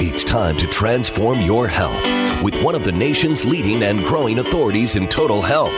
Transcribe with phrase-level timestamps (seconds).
[0.00, 2.02] It's time to transform your health
[2.42, 5.74] with one of the nation's leading and growing authorities in total health.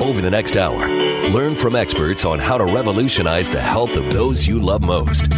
[0.00, 0.88] Over the next hour,
[1.30, 5.30] learn from experts on how to revolutionize the health of those you love most.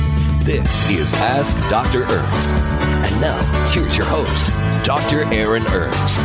[0.44, 2.02] This is Ask Dr.
[2.02, 2.50] Ernst.
[2.50, 4.46] And now, here's your host,
[4.84, 5.24] Dr.
[5.32, 6.20] Aaron Ernst.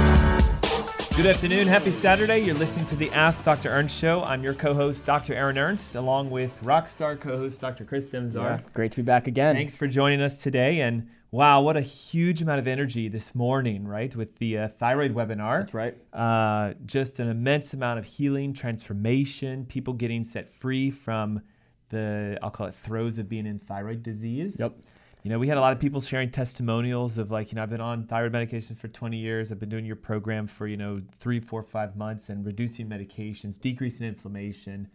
[1.16, 1.66] Good afternoon.
[1.66, 2.40] Happy Saturday.
[2.40, 3.70] You're listening to the Ask Dr.
[3.70, 4.22] Ernst show.
[4.24, 5.34] I'm your co host, Dr.
[5.34, 7.86] Aaron Ernst, along with rock star co host, Dr.
[7.86, 8.60] Chris Demzar.
[8.60, 9.56] Yeah, great to be back again.
[9.56, 10.82] Thanks for joining us today.
[10.82, 14.16] And wow, what a huge amount of energy this morning, right?
[14.16, 15.60] With the uh, thyroid webinar.
[15.60, 15.98] That's right.
[16.14, 21.42] Uh, just an immense amount of healing, transformation, people getting set free from
[21.90, 24.62] the, I'll call it throes of being in thyroid disease.
[24.62, 24.78] Yep.
[25.24, 27.70] You know, we had a lot of people sharing testimonials of like, you know, I've
[27.70, 29.52] been on thyroid medication for 20 years.
[29.52, 33.60] I've been doing your program for, you know, three, four, five months and reducing medications,
[33.60, 34.88] decreasing inflammation,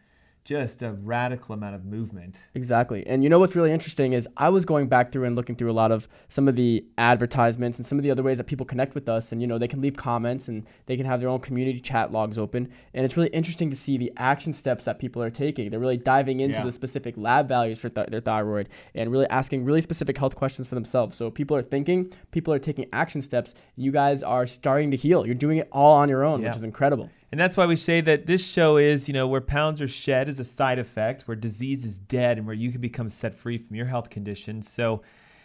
[0.51, 2.37] just a radical amount of movement.
[2.57, 3.07] Exactly.
[3.07, 5.71] And you know what's really interesting is I was going back through and looking through
[5.71, 8.67] a lot of some of the advertisements and some of the other ways that people
[8.67, 9.31] connect with us.
[9.31, 12.11] And, you know, they can leave comments and they can have their own community chat
[12.11, 12.69] logs open.
[12.95, 15.71] And it's really interesting to see the action steps that people are taking.
[15.71, 16.65] They're really diving into Yeah.
[16.65, 20.67] the specific lab values for th- their thyroid and really asking really specific health questions
[20.67, 21.17] for themselves.
[21.17, 23.55] So people are thinking, people are taking action steps.
[23.77, 25.25] You guys are starting to heal.
[25.27, 26.49] You're doing it all on your own, Yeah.
[26.49, 27.09] which is incredible.
[27.31, 30.29] And that's why we say that this show is, you know, where pounds are shed
[30.29, 33.57] is a side effect, where disease is dead, and where you can become set free
[33.57, 34.69] from your health conditions.
[34.69, 35.03] So,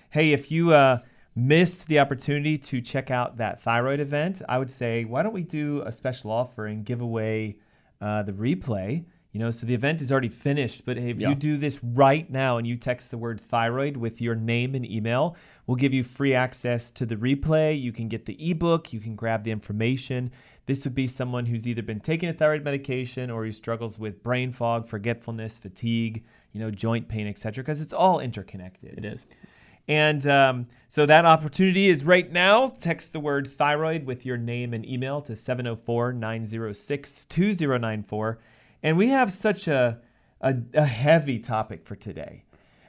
[0.09, 0.99] hey, if you uh,
[1.35, 5.43] missed the opportunity to check out that thyroid event, I would say, why don't we
[5.43, 7.57] do a special offer and give away
[8.01, 9.05] uh, the replay?
[9.31, 11.27] You know, so the event is already finished, but if Yeah.
[11.29, 14.89] you do this right now and you text the word thyroid with your name and
[14.89, 15.35] email,
[15.67, 17.79] we'll give you free access to the replay.
[17.79, 20.31] You can get the ebook, you can grab the information.
[20.65, 24.23] This would be someone who's either been taking a thyroid medication or who struggles with
[24.23, 27.63] brain fog, forgetfulness, fatigue, you know, joint pain, etc.
[27.63, 28.97] Because it's all interconnected.
[28.97, 29.27] It is.
[29.87, 32.67] And um, so that opportunity is right now.
[32.67, 38.39] Text the word thyroid with your name and email to 704 906 2094.
[38.81, 39.99] And we have such a,
[40.41, 42.43] a, a heavy topic for today.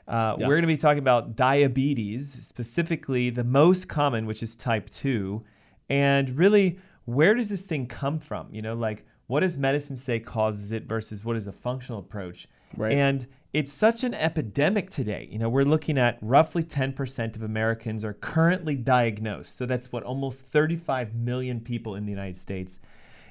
[0.08, 0.46] Uh, Yes.
[0.46, 5.42] We're going to be talking about diabetes, specifically the most common, which is type 2.
[5.88, 8.48] And really, where does this thing come from?
[8.52, 12.48] You know, like what does medicine say causes it versus what is a functional approach?
[12.76, 12.92] Right.
[12.92, 15.28] And it's such an epidemic today.
[15.30, 19.56] You know, we're looking at roughly 10% of Americans are currently diagnosed.
[19.56, 22.80] So that's what almost 35 million people in the United States.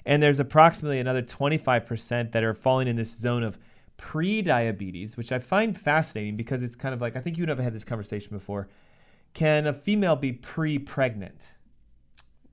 [0.05, 3.57] And there's approximately another 25% that are falling in this zone of
[3.97, 7.55] pre-diabetes, which I find fascinating because it's kind of like I think you and I
[7.55, 8.67] have had this conversation before.
[9.33, 11.53] Can a female be pre-pregnant?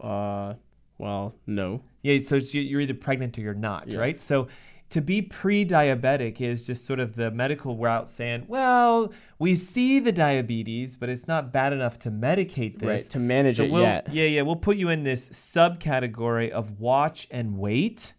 [0.00, 0.54] Uh,
[0.98, 1.82] well, no.
[2.02, 3.96] Yeah, so you're either pregnant or you're not, Yes.
[3.96, 4.20] right?
[4.20, 4.48] So
[4.90, 10.12] to be pre-diabetic is just sort of the medical route saying, well, we see the
[10.12, 12.86] diabetes, but it's not bad enough to medicate this.
[12.86, 14.08] Right, to manage so it we'll, yet.
[14.12, 18.12] Yeah, yeah, we'll put you in this subcategory of watch and wait.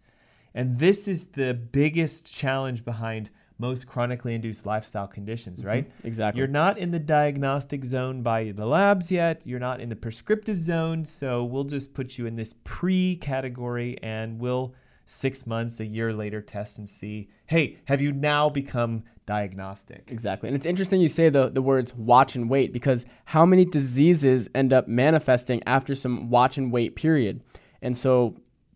[0.52, 5.88] And this is the biggest challenge behind most chronically induced lifestyle conditions, right?
[5.88, 6.06] Mm-hmm.
[6.06, 6.38] exactly.
[6.38, 9.46] You're not in the diagnostic zone by the labs yet.
[9.46, 11.04] You're not in the prescriptive zone.
[11.04, 14.74] So we'll just put you in this pre category and we'll
[15.06, 20.10] six months, a year later test and see hey, have you now become diagnostic?
[20.10, 20.48] Exactly.
[20.48, 24.48] And it's interesting you say the, the words watch and wait because how many diseases
[24.54, 27.42] end up manifesting after some watch and wait period?
[27.82, 28.34] And so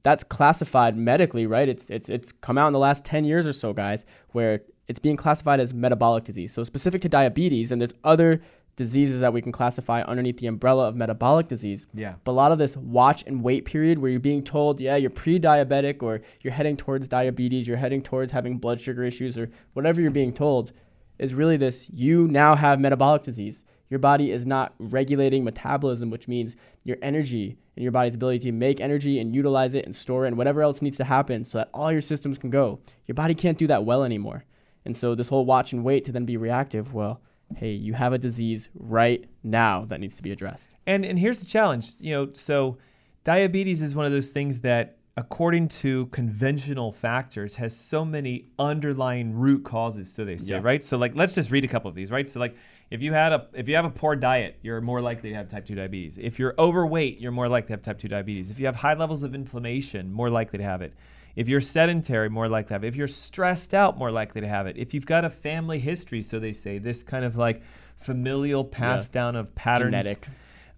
[0.08, 1.68] that's classified medically, right?
[1.68, 4.98] It's it's it's come out in the last 10 years or so, guys, where it's
[4.98, 6.50] being classified as metabolic disease.
[6.50, 8.40] So specific to diabetes and there's other
[8.76, 11.86] diseases that we can classify underneath the umbrella of metabolic disease.
[11.92, 12.14] Yeah.
[12.24, 15.10] But a lot of this watch and wait period where you're being told, yeah, you're
[15.10, 20.00] pre-diabetic or you're heading towards diabetes, you're heading towards having blood sugar issues or whatever
[20.00, 20.72] you're being told
[21.18, 23.64] is really this you now have metabolic disease.
[23.90, 28.52] Your body is not regulating metabolism, which means your energy and your body's ability to
[28.52, 31.58] make energy and utilize it and store it and whatever else needs to happen so
[31.58, 32.80] that all your systems can go.
[33.06, 34.44] Your body can't do that well anymore.
[34.84, 37.20] And so this whole watch and wait to then be reactive, well,
[37.56, 40.70] hey, you have a disease right now that needs to be addressed.
[40.86, 42.76] And and here's the challenge, you know, so
[43.24, 49.34] diabetes is one of those things that according to conventional factors has so many underlying
[49.34, 50.60] root causes so they say Yeah.
[50.62, 52.54] right so like let's just read a couple of these right so like
[52.90, 55.48] if you had a if you have a poor diet you're more likely to have
[55.48, 58.58] type 2 diabetes if you're overweight you're more likely to have type 2 diabetes if
[58.58, 60.94] you have high levels of inflammation more likely to have it
[61.36, 64.48] if you're sedentary more likely to have it if you're stressed out more likely to
[64.48, 67.62] have it if you've got a family history so they say this kind of like
[67.96, 70.28] familial pass down of patterns Genetic.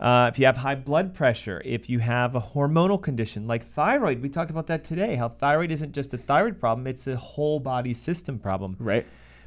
[0.01, 4.23] uh, if you have high blood pressure, if you have a hormonal condition like thyroid,
[4.23, 5.15] we talked about that today.
[5.15, 8.77] How thyroid isn't just a thyroid problem; it's a whole body system problem.
[8.79, 9.07] Right?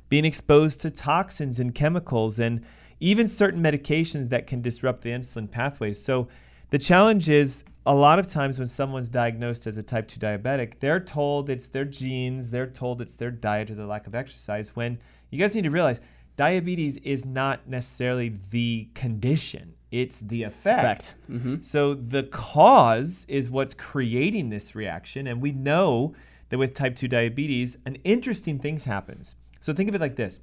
[0.10, 2.62] Being exposed to toxins and chemicals, and
[3.00, 6.02] even certain medications that can disrupt the insulin pathways.
[6.02, 6.28] So,
[6.70, 10.80] the challenge is a lot of times when someone's diagnosed as a type 2 diabetic,
[10.80, 14.76] they're told it's their genes, they're told it's their diet or their lack of exercise.
[14.76, 14.98] When
[15.30, 16.00] you guys need to realize
[16.36, 20.80] diabetes is not necessarily the condition, it's the effect.
[20.80, 21.16] Effect.
[21.30, 21.62] Mm-hmm.
[21.62, 25.28] So the cause is what's creating this reaction.
[25.28, 26.16] And we know
[26.50, 29.36] that with type 2 diabetes, an interesting thing happens.
[29.63, 30.42] So think of it like this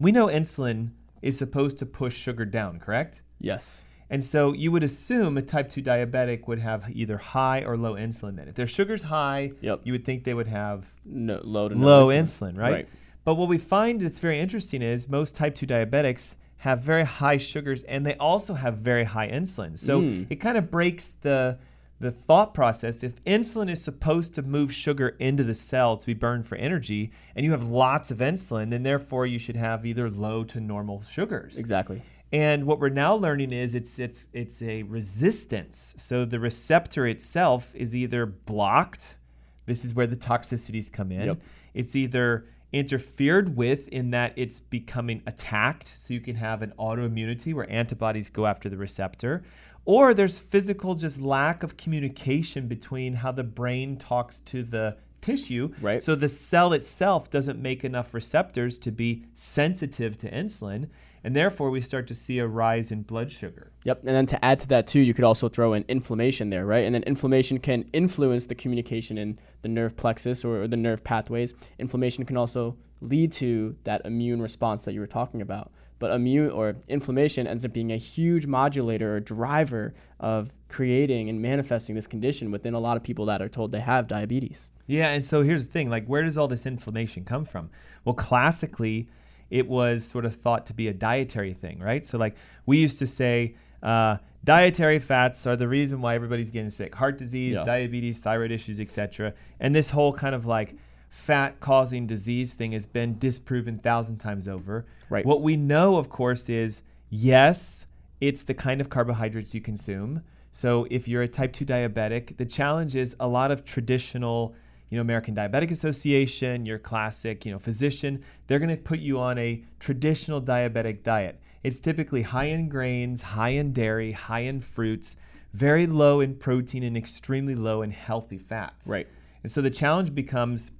[0.00, 0.90] we know insulin
[1.22, 3.22] is supposed to push sugar down, correct?
[3.38, 3.84] Yes.
[4.10, 7.94] And so you would assume a type 2 diabetic would have either high or low
[7.94, 8.48] insulin then.
[8.48, 9.82] If their sugar's high, Yep.
[9.84, 12.72] you would think they would have No, low no low insulin, right?
[12.72, 12.88] Right.
[13.22, 17.36] But what we find that's very interesting is most type 2 diabetics have very high
[17.36, 19.78] sugars and they also have very high insulin.
[19.78, 20.26] So Mm.
[20.28, 21.58] it kind of breaks the
[22.04, 26.12] the thought process if insulin is supposed to move sugar into the cell to be
[26.12, 30.10] burned for energy and you have lots of insulin then therefore you should have either
[30.10, 31.56] low to normal sugars.
[31.56, 32.02] Exactly.
[32.30, 35.94] And what we're now learning is it's it's it's a resistance.
[35.96, 39.16] So the receptor itself is either blocked.
[39.64, 41.26] This is where the toxicities come in.
[41.26, 41.40] Yep.
[41.72, 47.54] It's either interfered with in that it's becoming attacked, so you can have an autoimmunity
[47.54, 49.44] where antibodies go after the receptor,
[49.84, 55.72] or there's physical just lack of communication between how the brain talks to the tissue.
[55.80, 56.02] Right.
[56.02, 60.88] So the cell itself doesn't make enough receptors to be sensitive to insulin,
[61.24, 63.72] and therefore we start to see a rise in blood sugar.
[63.84, 64.00] Yep.
[64.00, 66.84] And then to add to that too, you could also throw in inflammation there, right?
[66.84, 71.02] And then inflammation can influence the communication in the nerve plexus or, or the nerve
[71.02, 71.54] pathways.
[71.78, 75.72] Inflammation can also lead to that immune response that you were talking about.
[75.98, 81.40] But immune or inflammation ends up being a huge modulator or driver of creating and
[81.40, 84.70] manifesting this condition within a lot of people that are told they have diabetes.
[84.86, 87.70] Yeah, and so here's the thing like, where does all this inflammation come from?
[88.04, 89.08] Well, classically,
[89.50, 92.04] it was sort of thought to be a dietary thing, right?
[92.04, 92.34] So, like,
[92.66, 97.16] we used to say, uh, dietary fats are the reason why everybody's getting sick heart
[97.18, 97.64] disease, Yeah.
[97.64, 99.32] diabetes, thyroid issues, etc.
[99.60, 100.74] And this whole kind of like
[101.14, 104.84] fat causing disease thing has been disproven thousand times over.
[105.08, 105.24] Right.
[105.24, 107.86] What we know, of course, is yes,
[108.20, 110.24] it's the kind of carbohydrates you consume.
[110.50, 114.56] So if you're a type 2 diabetic, the challenge is a lot of traditional,
[114.90, 119.20] you know, American Diabetic Association, your classic, you know, physician, they're going to put you
[119.20, 121.40] on a traditional diabetic diet.
[121.62, 125.16] It's typically high in grains, high in dairy, high in fruits,
[125.52, 128.88] very low in protein and extremely low in healthy fats.
[128.88, 129.06] Right.
[129.44, 130.72] And so the challenge becomes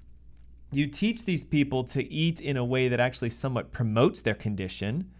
[0.77, 5.11] you teach these people to eat in a way that actually somewhat promotes their condition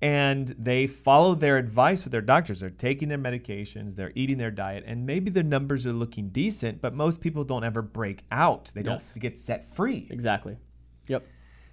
[0.00, 4.50] and they follow their advice with their doctors they're taking their medications they're eating their
[4.50, 8.70] diet and maybe their numbers are looking decent but most people don't ever break out
[8.74, 9.12] they Yes.
[9.12, 10.56] don't get set free Exactly.
[11.08, 11.26] Yep.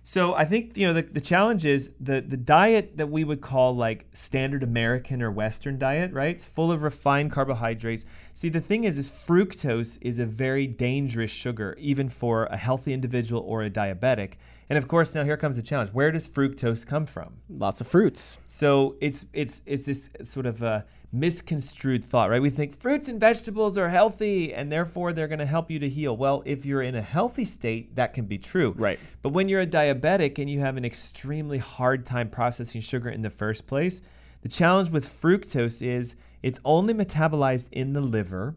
[0.09, 3.41] So I think you know the, the challenge is the the diet that we would
[3.41, 6.33] call like standard American or Western diet, right?
[6.33, 8.07] It's full of refined carbohydrates.
[8.33, 12.91] See, the thing is, is fructose is a very dangerous sugar, even for a healthy
[12.91, 14.31] individual or a diabetic.
[14.69, 17.37] And of course, now here comes the challenge: where does fructose come from?
[17.49, 18.37] Lots of fruits.
[18.47, 22.41] So it's it's it's this sort of a misconstrued thought, right?
[22.41, 25.89] We think fruits and vegetables are healthy and therefore they're going to help you to
[25.89, 26.15] heal.
[26.15, 28.75] Well, if you're in a healthy state, that can be true.
[28.77, 28.99] Right.
[29.23, 33.23] But when you're a diabetic and you have an extremely hard time processing sugar in
[33.23, 34.03] the first place,
[34.41, 38.55] the challenge with fructose is it's only metabolized in the liver.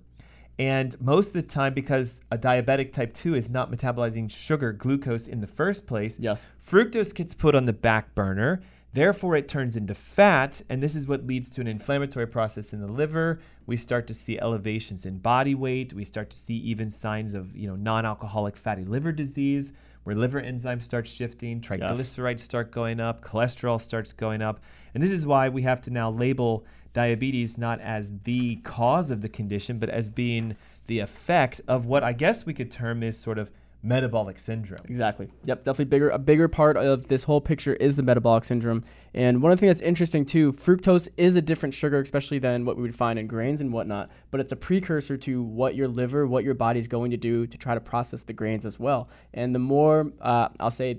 [0.58, 5.26] And most of the time, because a diabetic type 2 is not metabolizing sugar, glucose
[5.26, 6.52] in the first place, Yes.
[6.60, 8.60] Fructose gets put on the back burner.
[8.94, 12.80] Therefore, it turns into fat, and this is what leads to an inflammatory process in
[12.80, 13.40] the liver.
[13.64, 15.94] We start to see elevations in body weight.
[15.94, 19.72] We start to see even signs of, you know, non-alcoholic fatty liver disease.
[20.04, 24.58] where liver enzymes start shifting, triglycerides start going up, cholesterol starts going up.
[24.94, 29.22] And this is why we have to now label diabetes not as the cause of
[29.22, 30.56] the condition, but as being
[30.86, 33.50] the effect of what I guess we could term is sort of
[33.82, 34.80] metabolic syndrome.
[34.88, 35.28] Exactly.
[35.44, 35.64] Yep.
[35.64, 36.10] Definitely bigger.
[36.10, 38.84] A bigger part of this whole picture is the metabolic syndrome.
[39.14, 42.64] And one of the things that's interesting too, fructose is a different sugar, especially than
[42.64, 44.10] what we would find in grains and whatnot.
[44.30, 47.58] But it's a precursor to what your liver, what your body's going to do to
[47.58, 49.08] try to process the grains as well.
[49.34, 50.98] And the more, uh, I'll say,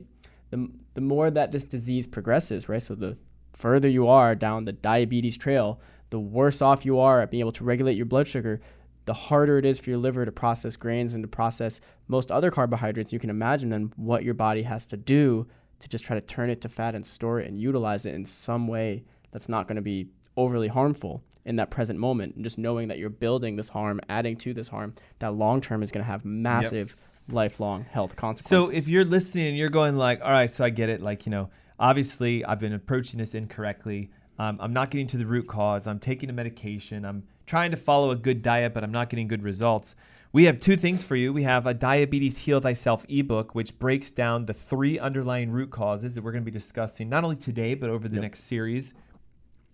[0.50, 2.82] the the more that this disease progresses, right?
[2.82, 3.18] So the
[3.54, 5.80] further you are down the diabetes trail,
[6.10, 8.60] the worse off you are at being able to regulate your blood sugar,
[9.06, 12.52] the harder it is for your liver to process grains and to process most other
[12.52, 15.46] carbohydrates you can imagine and what your body has to do
[15.80, 18.26] to just try to turn it to fat and store it and utilize it in
[18.26, 20.08] some way that's not going to be
[20.38, 24.36] overly harmful in that present moment and just knowing that you're building this harm adding
[24.38, 26.96] to this harm that long term is going to have massive
[27.28, 27.36] yep.
[27.36, 30.70] lifelong health consequences so if you're listening and you're going like all right so i
[30.70, 31.50] get it like you know
[31.84, 34.10] obviously i've been approaching this incorrectly
[34.40, 37.78] um, i'm not getting to the root cause i'm taking a medication i'm trying to
[37.78, 39.96] follow a good diet, but I'm not getting good results.
[40.32, 41.32] We have two things for you.
[41.32, 46.16] We have a Diabetes Heal Thyself ebook, which breaks down the three underlying root causes
[46.16, 48.24] that we're going to be discussing not only today, but over the yep.
[48.24, 48.96] next series.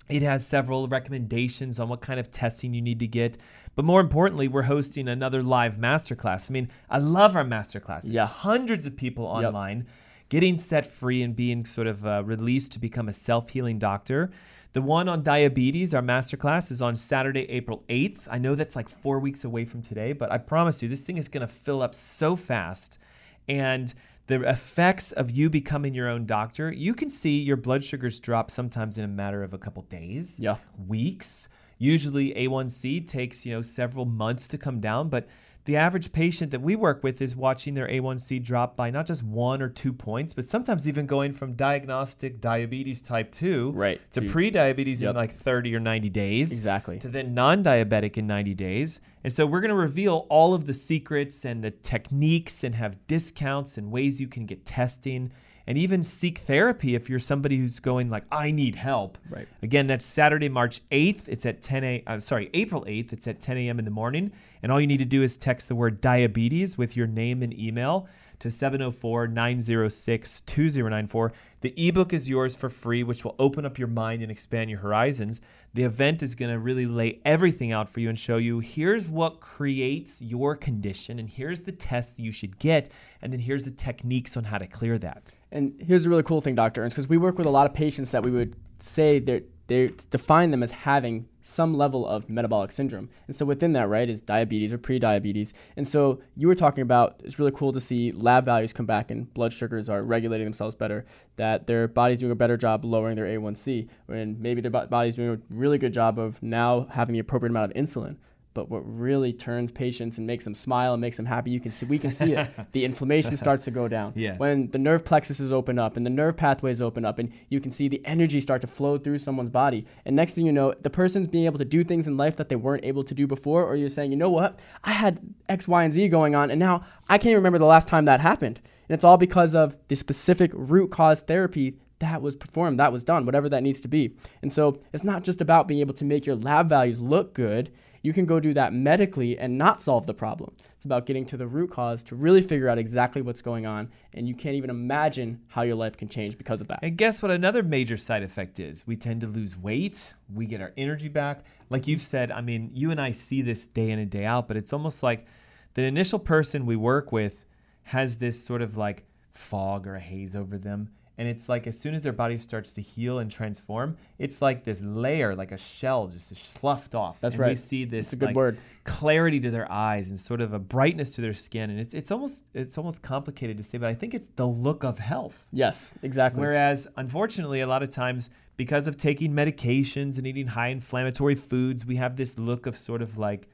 [0.09, 3.37] It has several recommendations on what kind of testing you need to get.
[3.75, 6.49] But more importantly, we're hosting another live masterclass.
[6.49, 8.11] I mean, I love our masterclasses.
[8.11, 8.25] Yeah.
[8.25, 9.87] Hundreds of people online yep.
[10.29, 14.31] Getting set free and being sort of uh, released to become a self healing doctor.
[14.73, 18.27] The one on diabetes, our masterclass, is on Saturday, April 8th.
[18.29, 21.17] I know that's like four weeks away from today, but I promise you, this thing
[21.17, 22.99] is going to fill up so fast.
[23.47, 23.91] And
[24.27, 28.51] the effects of you becoming your own doctor, you can see your blood sugars drop
[28.51, 30.57] sometimes in a matter of a couple days, yeah.
[30.87, 31.49] weeks.
[31.79, 35.27] Usually A1C takes, you know, several months to come down, but
[35.65, 39.23] the average patient that we work with is watching their A1C drop by not just
[39.23, 44.21] one or two points, but sometimes even going from diagnostic diabetes type 2 right, to,
[44.23, 45.11] pre-diabetes yep.
[45.11, 46.51] in like 30 or 90 days.
[46.51, 46.99] Exactly.
[46.99, 48.99] To then non-diabetic in 90 days.
[49.23, 53.05] And so we're going to reveal all of the secrets and the techniques and have
[53.07, 55.31] discounts and ways you can get testing
[55.69, 59.19] and even seek therapy if you're somebody who's going like I need help.
[59.29, 59.47] Right.
[59.61, 61.27] Again, that's Saturday, March 8th.
[61.27, 62.03] It's at 10 a.
[62.07, 63.13] Uh, sorry, April 8th.
[63.13, 63.77] It's at 10 a.m.
[63.77, 64.31] in the morning,
[64.63, 67.53] and all you need to do is text the word diabetes with your name and
[67.53, 68.09] email
[68.39, 71.31] to 704-906-2094.
[71.61, 74.79] The ebook is yours for free, which will open up your mind and expand your
[74.79, 75.39] horizons.
[75.73, 79.07] The event is going to really lay everything out for you and show you here's
[79.07, 82.89] what creates your condition and here's the tests you should get
[83.21, 85.33] and then here's the techniques on how to clear that.
[85.51, 86.83] And here's a really cool thing, Dr.
[86.83, 89.91] Ernst, because we work with a lot of patients that we would say they're they
[90.09, 93.09] define them as having some level of metabolic syndrome.
[93.27, 95.53] And so within that, right, is diabetes or pre-diabetes.
[95.77, 99.11] And so you were talking about it's really cool to see lab values come back
[99.11, 103.15] and blood sugars are regulating themselves better, that their body's doing a better job lowering
[103.15, 107.19] their A1C, and maybe their body's doing a really good job of now having the
[107.19, 108.17] appropriate amount of insulin.
[108.53, 111.71] But what really turns patients and makes them smile and makes them happy, you can
[111.71, 112.49] see we can see it.
[112.71, 114.13] the inflammation starts to go down.
[114.15, 114.39] Yes.
[114.39, 117.71] When the nerve plexuses open up and the nerve pathways open up and you can
[117.71, 119.85] see the energy start to flow through someone's body.
[120.05, 122.49] And next thing you know, the person's being able to do things in life that
[122.49, 125.67] they weren't able to do before, or you're saying, you know what, I had X,
[125.67, 128.59] Y, and Z going on, and now I can't remember the last time that happened.
[128.87, 133.03] And it's all because of the specific root cause therapy that was performed, that was
[133.03, 134.15] done, whatever that needs to be.
[134.41, 137.71] And so it's not just about being able to make your lab values look good
[138.01, 140.53] you can go do that medically and not solve the problem.
[140.75, 143.91] It's about getting to the root cause to really figure out exactly what's going on,
[144.13, 146.79] and you can't even imagine how your life can change because of that.
[146.81, 148.87] And guess what another major side effect is?
[148.87, 151.43] We tend to lose weight, we get our energy back.
[151.69, 154.47] Like you've said, I mean, you and I see this day in and day out,
[154.47, 155.25] but it's almost like
[155.73, 157.45] the initial person we work with
[157.83, 160.89] has this sort of like fog or a haze over them
[161.19, 164.63] and it's like as soon as their body starts to heal and transform, it's like
[164.63, 167.19] this layer, like a shell, just sloughed off.
[167.19, 167.49] That's and right.
[167.49, 168.57] We see this a good like, word.
[168.85, 172.09] clarity to their eyes and sort of a brightness to their skin, and it's it's
[172.09, 175.45] almost it's almost complicated to say, but I think it's the look of health.
[175.51, 176.39] Yes, exactly.
[176.39, 181.85] Whereas unfortunately, a lot of times because of taking medications and eating high inflammatory foods,
[181.85, 183.49] we have this look of sort of like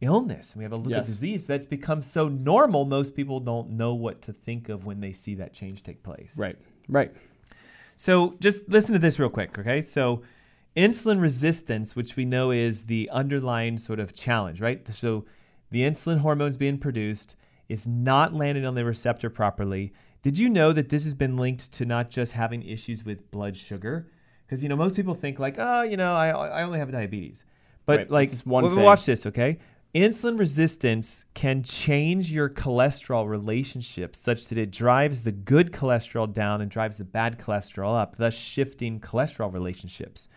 [0.00, 0.56] illness.
[0.56, 1.00] We have a look yes.
[1.00, 2.86] of disease that's become so normal.
[2.86, 6.38] Most people don't know what to think of when they see that change take place.
[6.38, 6.56] Right.
[6.88, 7.12] Right.
[7.96, 9.80] So just listen to this real quick, okay?
[9.80, 10.22] So
[10.76, 14.86] insulin resistance, which we know is the underlying sort of challenge, right?
[14.92, 15.24] So
[15.70, 17.36] the insulin hormones being produced
[17.68, 19.92] is not landing on the receptor properly.
[20.22, 23.56] Did you know that this has been linked to not just having issues with blood
[23.56, 24.08] sugar?
[24.44, 27.44] Because you know most people think like, oh, you know, I I only have diabetes,
[27.86, 28.10] but right.
[28.10, 29.58] like, watch this, okay?
[29.94, 36.60] Insulin resistance can change your cholesterol relationship such that it drives the good cholesterol down
[36.60, 40.28] and drives the bad cholesterol up, thus shifting cholesterol relationships.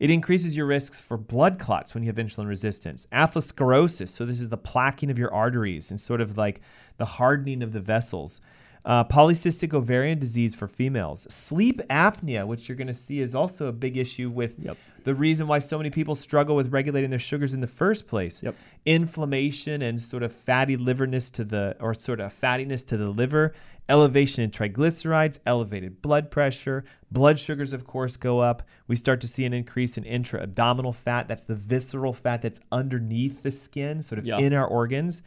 [0.00, 4.40] It increases your risks for blood clots when you have insulin resistance, atherosclerosis, so this
[4.40, 6.62] is the plaquing of your arteries and sort of like
[6.96, 8.40] the hardening of the vessels.
[8.84, 13.66] Uh, polycystic ovarian disease for females, sleep apnea, which you're going to see is also
[13.66, 14.76] a big issue with Yep.
[15.04, 18.42] the reason why so many people struggle with regulating their sugars in the first place.
[18.42, 18.54] Yep.
[18.84, 23.54] Inflammation and sort of fatty liverness to the, or sort of fattiness to the liver,
[23.88, 28.62] elevation in triglycerides, elevated blood pressure, blood sugars, of course, go up.
[28.86, 31.26] We start to see an increase in intra abdominal fat.
[31.26, 34.38] That's the visceral fat that's underneath the skin, sort of Yeah.
[34.38, 35.22] in our organs.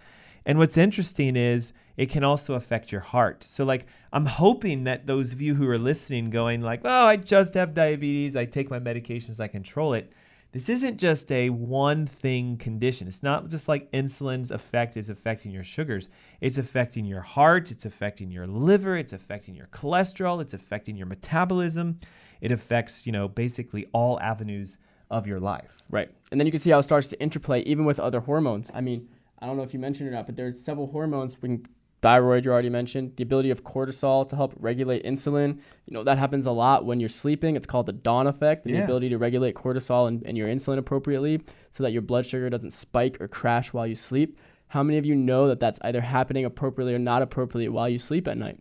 [0.46, 3.44] And what's interesting is it can also affect your heart.
[3.44, 7.18] So like I'm hoping that those of you who are listening going like, "Oh, I
[7.18, 8.36] just have diabetes.
[8.36, 10.12] I take my medications, I control it."
[10.54, 13.08] This isn't just a one thing condition.
[13.08, 16.08] It's not just like insulin's effect is affecting your sugars.
[16.40, 21.06] It's affecting your heart, it's affecting your liver, it's affecting your cholesterol, it's affecting your
[21.06, 22.00] metabolism.
[22.40, 25.78] It affects, you know, basically all avenues of your life.
[25.90, 26.10] Right.
[26.32, 28.72] And then you can see how it starts to interplay even with other hormones.
[28.74, 31.36] I mean, I don't know if you mentioned it or not, but there's several hormones.
[31.36, 31.66] Can,
[32.02, 33.14] thyroid, you already mentioned.
[33.16, 35.60] The ability of cortisol to help regulate insulin.
[35.86, 37.56] You know, that happens a lot when you're sleeping.
[37.56, 38.66] It's called the dawn effect.
[38.66, 38.82] And Yeah.
[38.82, 42.50] The ability to regulate cortisol and, and your insulin appropriately so that your blood sugar
[42.50, 44.38] doesn't spike or crash while you sleep.
[44.68, 48.00] How many of you know that that's either happening appropriately or not appropriately while you
[48.00, 48.60] sleep at night?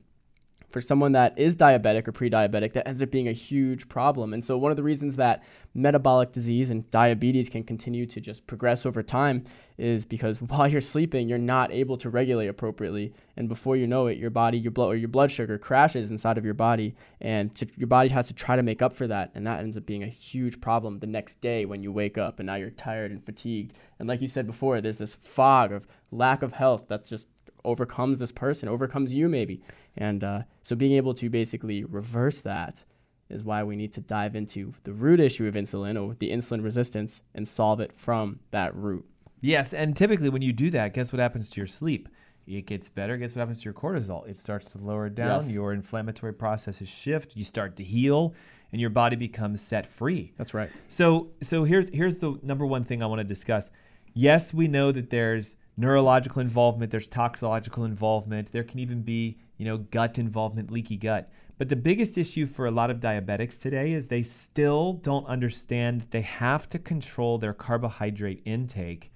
[0.68, 4.44] for someone that is diabetic or pre-diabetic that ends up being a huge problem and
[4.44, 5.42] so one of the reasons that
[5.74, 9.44] metabolic disease and diabetes can continue to just progress over time
[9.78, 14.06] is because while you're sleeping you're not able to regulate appropriately and before you know
[14.06, 17.54] it your body your blood or your blood sugar crashes inside of your body and
[17.54, 19.86] to, your body has to try to make up for that and that ends up
[19.86, 23.10] being a huge problem the next day when you wake up and now you're tired
[23.10, 27.08] and fatigued and like you said before there's this fog of lack of health that's
[27.08, 27.28] just
[27.66, 29.60] overcomes this person, overcomes you maybe.
[29.96, 32.82] And uh, so being able to basically reverse that
[33.28, 36.62] is why we need to dive into the root issue of insulin or the insulin
[36.62, 39.04] resistance and solve it from that root.
[39.40, 42.08] Yes, and typically when you do that, guess what happens to your sleep?
[42.46, 43.16] It gets better.
[43.16, 44.26] Guess what happens to your cortisol?
[44.28, 45.42] It starts to lower down.
[45.42, 45.52] Yes.
[45.52, 47.36] Your inflammatory processes shift.
[47.36, 48.34] You start to heal,
[48.70, 50.32] and your body becomes set free.
[50.36, 50.70] That's right.
[50.88, 53.70] So, so here's here's the number one thing I want to discuss.
[54.14, 59.64] Yes, we know that there's neurological involvement, there's toxological involvement, there can even be you
[59.64, 61.30] know gut involvement, leaky gut.
[61.58, 66.02] But the biggest issue for a lot of diabetics today is they still don't understand
[66.02, 69.10] that they have to control their carbohydrate intake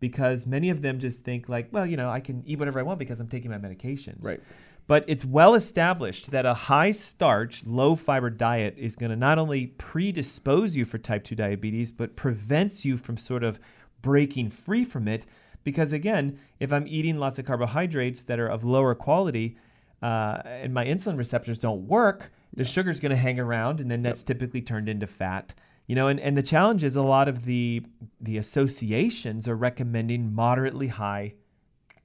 [0.00, 2.82] because many of them just think like, well, you know, I can eat whatever I
[2.82, 4.24] want because I'm taking my medications.
[4.24, 4.40] Right.
[4.86, 9.38] But it's well established that a high starch, low fiber diet is going to not
[9.38, 13.60] only predispose you for type 2 diabetes, but prevents you from sort of
[14.02, 15.26] breaking free from it.
[15.62, 19.56] Because again, if I'm eating lots of carbohydrates that are of lower quality
[20.02, 24.02] uh, and my insulin receptors don't work, the sugar's going to hang around and then
[24.02, 25.54] that's typically turned into fat.
[25.90, 27.82] You know, and, and the challenge is a lot of the
[28.20, 31.34] the associations are recommending moderately high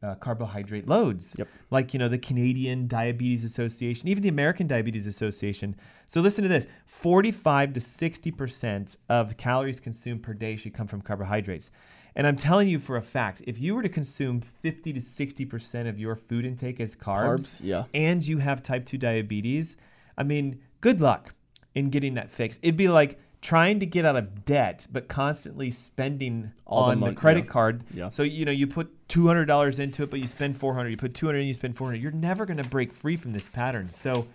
[0.02, 1.36] uh, carbohydrate loads.
[1.38, 1.48] Yep.
[1.70, 5.76] Like, you know, the Canadian Diabetes Association, even the American Diabetes Association.
[6.08, 11.02] So listen to this 45 to 60% of calories consumed per day should come from
[11.02, 11.70] carbohydrates.
[12.16, 15.88] And I'm telling you for a fact, if you were to consume 50 to 60%
[15.88, 17.84] of your food intake as carbs, Carbs, yeah.
[17.94, 19.78] and you have type 2 diabetes,
[20.18, 21.36] I mean, good luck
[21.76, 22.62] in getting that fixed.
[22.64, 27.00] It'd be like trying to get out of debt, but constantly spending All the on
[27.00, 27.52] the, credit yeah.
[27.52, 27.84] card.
[27.94, 28.10] Yeah.
[28.10, 30.90] So you know you put two hundred dollars into it, but you spend four hundred.
[30.90, 32.02] You put two hundred, and you spend four hundred.
[32.02, 33.92] You're never going to break free from this pattern.
[33.92, 34.28] So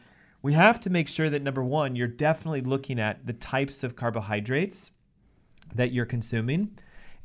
[0.42, 3.96] we have to make sure that number one, you're definitely looking at the types of
[3.96, 4.92] carbohydrates
[5.74, 6.78] that you're consuming.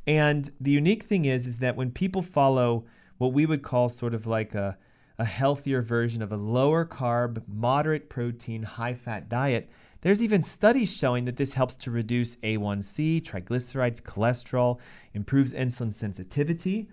[0.08, 2.84] And the unique thing is, is that when people follow
[3.18, 4.76] what we would call sort of like a,
[5.18, 10.94] a healthier version of a lower carb, moderate protein, high fat diet, there's even studies
[10.94, 14.78] showing that this helps to reduce A1C, triglycerides, cholesterol,
[15.14, 16.88] improves insulin sensitivity.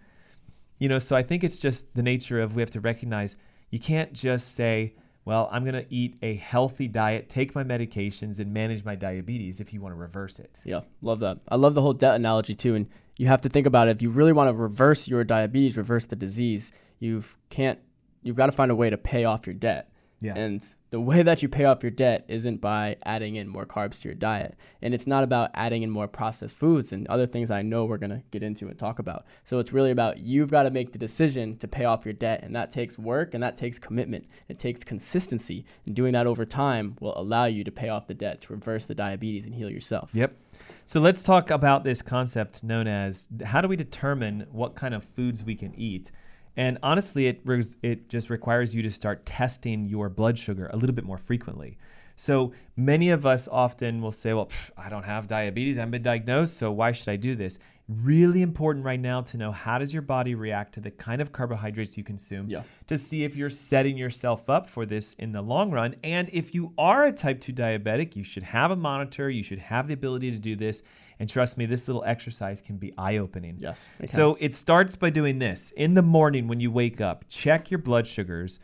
[0.79, 3.35] You know, so I think it's just the nature of we have to recognize
[3.69, 4.93] you can't just say,
[5.25, 9.59] well, I'm going to eat a healthy diet, take my medications, and manage my diabetes
[9.59, 10.59] if you want to reverse it.
[10.65, 11.39] Yeah, love that.
[11.47, 12.75] I love the whole debt analogy too.
[12.75, 12.87] And
[13.17, 13.91] you have to think about it.
[13.95, 17.79] If you really want to reverse your diabetes, reverse the disease, you can't.
[18.21, 19.92] You've got to find a way to pay off your debt.
[20.23, 20.35] Yeah.
[20.35, 24.01] And the way that you pay off your debt isn't by adding in more carbs
[24.01, 24.55] to your diet.
[24.81, 27.97] And it's not about adding in more processed foods and other things I know we're
[27.97, 29.25] going to get into and talk about.
[29.43, 32.41] So it's really about you've got to make the decision to pay off your debt.
[32.43, 34.29] And that takes work and that takes commitment.
[34.47, 35.65] It takes consistency.
[35.85, 38.85] And doing that over time will allow you to pay off the debt, to reverse
[38.85, 40.11] the diabetes and heal yourself.
[40.13, 40.37] Yep.
[40.85, 45.03] So let's talk about this concept known as how do we determine what kind of
[45.03, 46.11] foods we can eat?
[46.55, 50.77] And honestly, it res- it just requires you to start testing your blood sugar a
[50.77, 51.77] little bit more frequently.
[52.15, 55.77] So many of us often will say, "Well, pff, I don't have diabetes.
[55.77, 57.57] I haven't been diagnosed, so why should I do this?"
[58.01, 61.31] Really important right now to know how does your body react to the kind of
[61.31, 62.63] carbohydrates you consume Yeah.
[62.87, 65.95] to see if you're setting yourself up for this in the long run.
[66.03, 69.59] And if you are a type 2 diabetic, you should have a monitor, you should
[69.59, 70.81] have the ability to do this.
[71.19, 73.57] And trust me, this little exercise can be eye opening.
[73.59, 74.09] Yes, it.
[74.09, 75.71] So it starts by doing this.
[75.71, 78.59] In the morning when you wake up, check your blood sugars.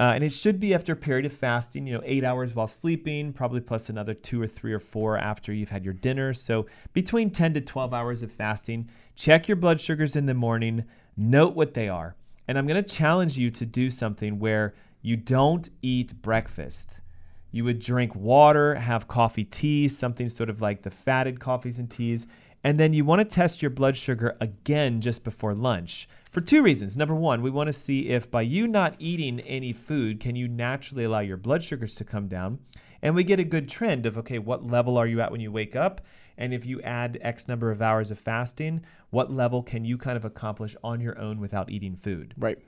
[0.00, 2.66] Uh, and it should be after a period of fasting, you know, eight hours while
[2.66, 6.32] sleeping, probably plus another two or three or four after you've had your dinner.
[6.32, 10.86] So between 10 to 12 hours of fasting, check your blood sugars in the morning,
[11.18, 12.16] note what they are.
[12.48, 17.02] And I'm going to challenge you to do something where you don't eat breakfast.
[17.50, 21.90] You would drink water, have coffee, tea, something sort of like the fatted coffees and
[21.90, 22.26] teas.
[22.64, 26.62] And then you want to test your blood sugar again just before lunch for two
[26.62, 26.96] reasons.
[26.96, 30.48] Number one, we want to see if by you not eating any food, can you
[30.48, 32.60] naturally allow your blood sugars to come down?
[33.02, 35.50] And we get a good trend of, okay, what level are you at when you
[35.50, 36.02] wake up?
[36.36, 40.16] And if you add X number of hours of fasting, what level can you kind
[40.16, 42.34] of accomplish on your own without eating food?
[42.36, 42.58] Right.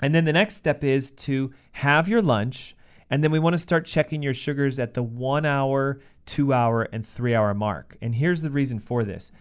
[0.00, 2.76] And then the next step is to have your lunch.
[3.10, 6.82] And then we want to start checking your sugars at the one hour, two hour,
[6.92, 7.96] and three hour mark.
[8.00, 9.32] And here's the reason for this.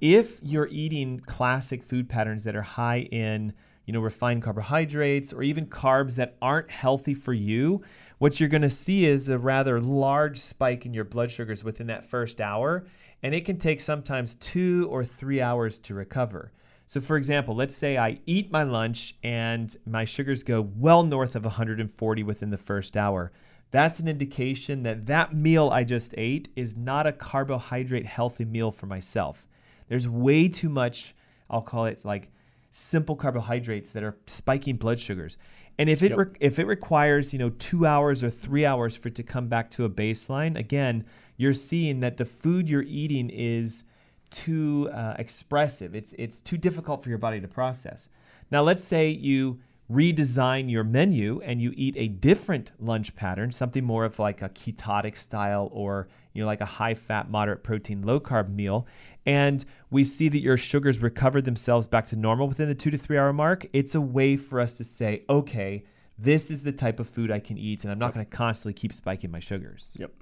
[0.00, 3.54] If you're eating classic food patterns that are high in,
[3.86, 7.82] you know, refined carbohydrates or even carbs that aren't healthy for you,
[8.18, 11.86] what you're going to see is a rather large spike in your blood sugars within
[11.86, 12.84] that first hour.
[13.22, 16.52] And it can take sometimes two or three hours to recover.
[16.86, 21.34] So, for example, let's say I eat my lunch and my sugars go well north
[21.34, 23.32] of 140 within the first hour.
[23.70, 28.70] That's an indication that that meal I just ate is not a carbohydrate healthy meal
[28.70, 29.46] for myself.
[29.88, 31.14] There's way too much,
[31.50, 32.30] I'll call it like
[32.70, 35.36] simple carbohydrates that are spiking blood sugars.
[35.78, 36.18] And if it Yep.
[36.18, 39.48] re- if it requires, you know, 2 hours or 3 hours for it to come
[39.48, 41.04] back to a baseline, again,
[41.36, 43.84] you're seeing that the food you're eating is
[44.30, 45.94] too uh, expressive.
[45.94, 48.08] It's it's too difficult for your body to process.
[48.50, 53.84] Now, let's say you redesign your menu and you eat a different lunch pattern, something
[53.84, 58.02] more of like a ketotic style or you know like a high fat, moderate protein,
[58.02, 58.86] low carb meal,
[59.24, 62.98] and we see that your sugars recover themselves back to normal within the 2 to
[62.98, 63.66] 3 hour mark.
[63.72, 65.84] It's a way for us to say, okay,
[66.18, 68.72] this is the type of food I can eat and I'm not going to constantly
[68.74, 69.96] keep spiking my sugars.
[69.98, 70.12] Yep.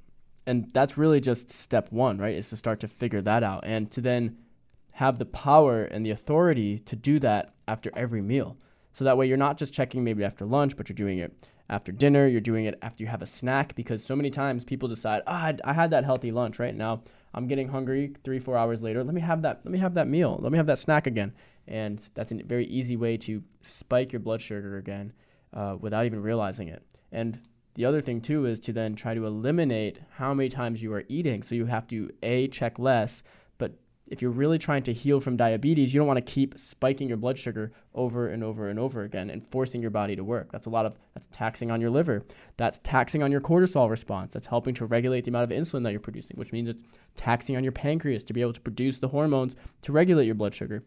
[0.47, 2.35] And that's really just step one, right?
[2.35, 4.37] Is to start to figure that out and to then
[4.93, 8.57] have the power and the authority to do that after every meal.
[8.93, 11.33] So that way you're not just checking maybe after lunch, but you're doing it
[11.71, 14.89] after dinner, you're doing it after you have a snack because so many times people
[14.89, 17.03] decide, ah, I- I had that healthy lunch right now.
[17.35, 19.03] I'm getting hungry three, four hours later.
[19.03, 19.61] Let me have that.
[19.65, 20.39] Let me have that meal.
[20.41, 21.33] Let me have that snack again.
[21.67, 25.13] And that's a very easy way to spike your blood sugar again
[25.53, 26.83] uh, without even realizing it.
[27.11, 27.39] And
[27.75, 31.05] the other thing too is to then try to eliminate how many times you are
[31.09, 31.43] eating.
[31.43, 33.23] So you have to a check less,
[34.09, 37.17] if you're really trying to heal from diabetes, you don't want to keep spiking your
[37.17, 40.53] blood sugar over and over and over again and forcing your body to work.
[40.53, 42.23] That's a lot of that's taxing on your liver.
[42.57, 44.35] That's taxing on your cortisol response.
[44.35, 46.83] That's helping to regulate the amount of insulin that you're producing, which means it's
[47.17, 50.55] taxing on your pancreas to be able to produce the hormones to regulate your blood
[50.55, 50.85] sugar.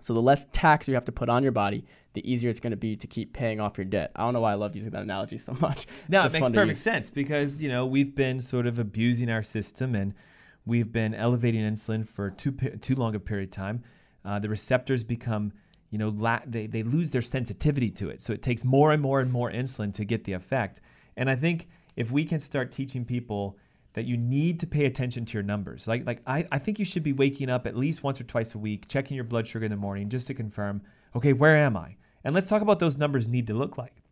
[0.00, 2.72] So the less tax you have to put on your body, the easier it's going
[2.72, 4.10] to be to keep paying off your debt.
[4.16, 5.86] I don't know why I love using that analogy so much.
[6.08, 9.94] No, it makes perfect sense because you know we've been sort of abusing our system
[9.94, 10.12] and
[10.66, 13.82] we've been elevating insulin for too too long a period of time.
[14.24, 15.52] Uh, the receptors become
[15.90, 19.02] you know la- they they lose their sensitivity to it, so it takes more and
[19.02, 20.80] more and more insulin to get the effect.
[21.16, 23.58] And I think if we can start teaching people
[23.94, 25.86] that you need to pay attention to your numbers.
[25.86, 28.54] Like like I, I think you should be waking up at least once or twice
[28.54, 30.82] a week, checking your blood sugar in the morning just to confirm,
[31.14, 31.96] okay, where am I?
[32.24, 34.02] And let's talk about those numbers need to look like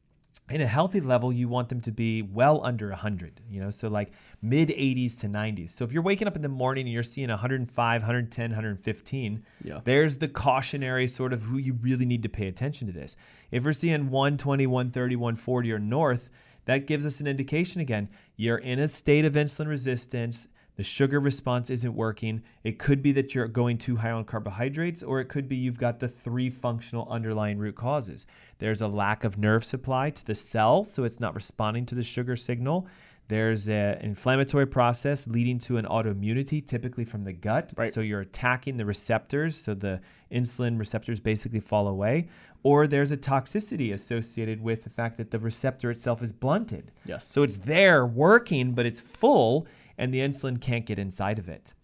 [0.50, 3.88] in a healthy level you want them to be well under 100 you know so
[3.88, 4.10] like
[4.42, 7.28] mid 80s to 90s so if you're waking up in the morning and you're seeing
[7.28, 9.80] 105 110 115 Yeah.
[9.84, 13.16] there's the cautionary sort of who you really need to pay attention to this.
[13.50, 16.30] If we're seeing 120 130 140 or north
[16.64, 18.08] that gives us an indication again.
[18.36, 22.42] You're in a state of insulin resistance the sugar response isn't working.
[22.64, 25.78] It could be that you're going too high on carbohydrates, or it could be you've
[25.78, 28.26] got the three functional underlying root causes.
[28.58, 32.02] There's a lack of nerve supply to the cell, so it's not responding to the
[32.02, 32.86] sugar signal.
[33.28, 37.72] There's an inflammatory process leading to an autoimmunity, typically from the gut.
[37.76, 37.92] Right.
[37.92, 42.28] So you're attacking the receptors, so the insulin receptors basically fall away.
[42.62, 46.92] Or there's a toxicity associated with the fact that the receptor itself is blunted.
[47.04, 47.26] Yes.
[47.28, 49.66] So it's there working, but it's full,
[49.98, 51.74] and the insulin can't get inside of it.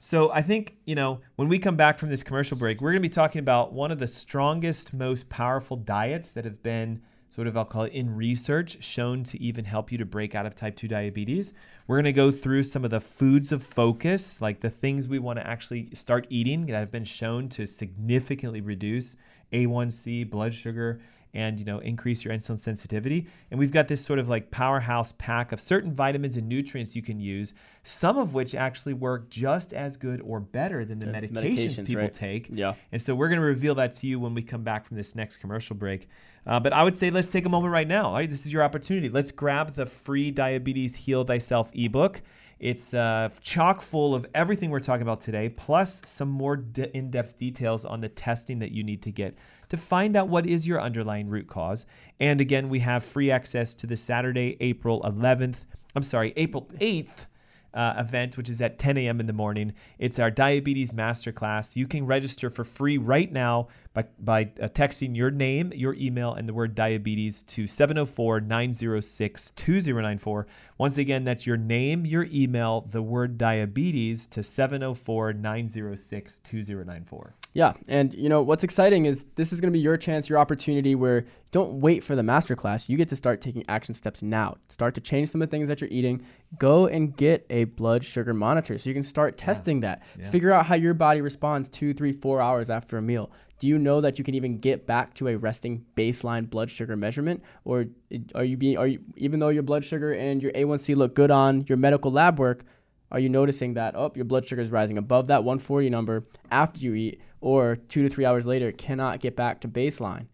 [0.00, 3.02] So I think, you know, when we come back from this commercial break, we're going
[3.02, 7.46] to be talking about one of the strongest, most powerful diets that have been sort
[7.46, 10.54] of, I'll call it in research, shown to even help you to break out of
[10.54, 11.52] type 2 diabetes.
[11.86, 15.18] We're going to go through some of the foods of focus, like the things we
[15.18, 19.16] want to actually start eating that have been shown to significantly reduce
[19.52, 21.00] A1C, blood sugar,
[21.34, 23.26] and you know increase your insulin sensitivity.
[23.50, 27.02] And we've got this sort of like powerhouse pack of certain vitamins and nutrients you
[27.02, 31.12] can use some of which actually work just as good or better than the, The
[31.12, 32.14] medications, medications, people right.
[32.14, 32.48] take.
[32.50, 32.74] Yeah.
[32.92, 35.14] and so we're going to reveal that to you when we come back from this
[35.14, 36.08] next commercial break.
[36.46, 38.06] Uh, but i would say let's take a moment right now.
[38.08, 39.08] All right this is your opportunity.
[39.08, 42.22] Let's grab the free diabetes heal thyself ebook.
[42.58, 47.10] It's uh, chock full of everything we're talking about today, plus some more de- in
[47.10, 49.34] depth details on the testing that you need to get
[49.70, 51.86] to find out what is your underlying root cause.
[52.18, 55.64] And again, we have free access to the Saturday, April 11th,
[55.96, 57.26] I'm sorry, April 8th.
[57.72, 59.20] Uh, event, which is at 10 a.m.
[59.20, 59.72] in the morning.
[59.96, 61.76] It's our diabetes masterclass.
[61.76, 66.34] You can register for free right now by, by uh, texting your name, your email,
[66.34, 70.48] and the word diabetes to 704 906 2094.
[70.78, 77.34] Once again, that's your name, your email, the word diabetes to 704 906 2094.
[77.52, 80.38] Yeah, and you know what's exciting is this is going to be your chance, your
[80.38, 82.88] opportunity where don't wait for the masterclass.
[82.88, 84.56] You get to start taking action steps now.
[84.68, 86.24] Start to change some of the things that you're eating.
[86.60, 90.02] Go and get a blood sugar monitor so you can start testing that.
[90.30, 93.32] Figure out how your body responds two, three, four hours after a meal.
[93.58, 96.96] Do you know that you can even get back to a resting baseline blood sugar
[96.96, 97.86] measurement, or
[98.34, 101.30] are you being are you even though your blood sugar and your A1C look good
[101.32, 102.64] on your medical lab work?
[103.12, 106.80] Are you noticing that oh your blood sugar is rising above that 140 number after
[106.80, 110.26] you eat, or two to three hours later cannot get back to baseline?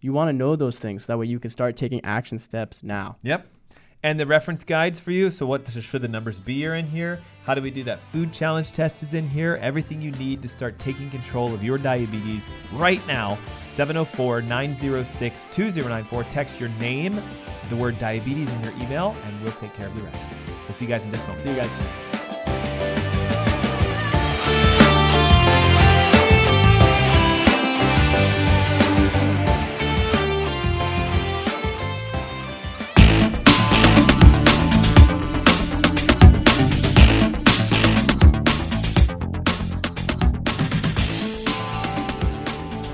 [0.00, 2.82] You want to know those things so that way you can start taking action steps
[2.82, 3.16] now.
[3.22, 3.46] Yep.
[4.04, 5.30] And the reference guides for you.
[5.30, 7.20] So, what should the numbers be are in here?
[7.44, 9.60] How do we do that food challenge test is in here?
[9.62, 13.38] Everything you need to start taking control of your diabetes right now.
[13.68, 16.24] 704 906 2094.
[16.24, 17.22] Text your name,
[17.70, 20.32] the word diabetes in your email, and we'll take care of the rest.
[20.64, 21.44] We'll see you guys in just a moment.
[21.44, 22.11] See you guys.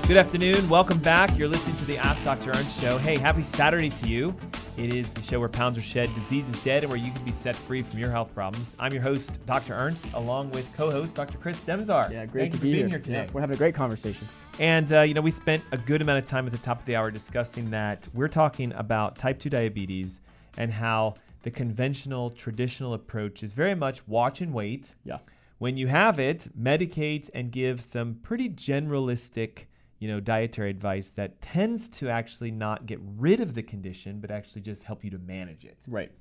[0.09, 0.67] Good afternoon.
[0.69, 1.37] Welcome back.
[1.37, 2.49] You're listening to the Ask Dr.
[2.49, 2.97] Ernst Show.
[2.97, 4.35] Hey, happy Saturday to you.
[4.75, 7.23] It is the show where pounds are shed, disease is dead, and where you can
[7.23, 8.75] be set free from your health problems.
[8.79, 9.75] I'm your host, Dr.
[9.75, 11.37] Ernst, along with co-host Dr.
[11.37, 12.11] Chris Demzar.
[12.11, 12.89] Yeah, great Thank to you for be being here.
[12.89, 13.25] here today.
[13.27, 14.27] Yeah, we're having a great conversation.
[14.57, 16.85] And, uh, you know, we spent a good amount of time at the top of
[16.85, 20.21] the hour discussing that we're talking about type 2 diabetes
[20.57, 24.95] and how the conventional, traditional approach is very much watch and wait.
[25.03, 25.19] Yeah.
[25.59, 29.65] When you have it, medicate and give some pretty generalistic,
[29.99, 34.31] you know, dietary advice that tends to actually not get rid of the condition, but
[34.31, 35.85] actually just help you to manage it.
[35.87, 36.11] Right.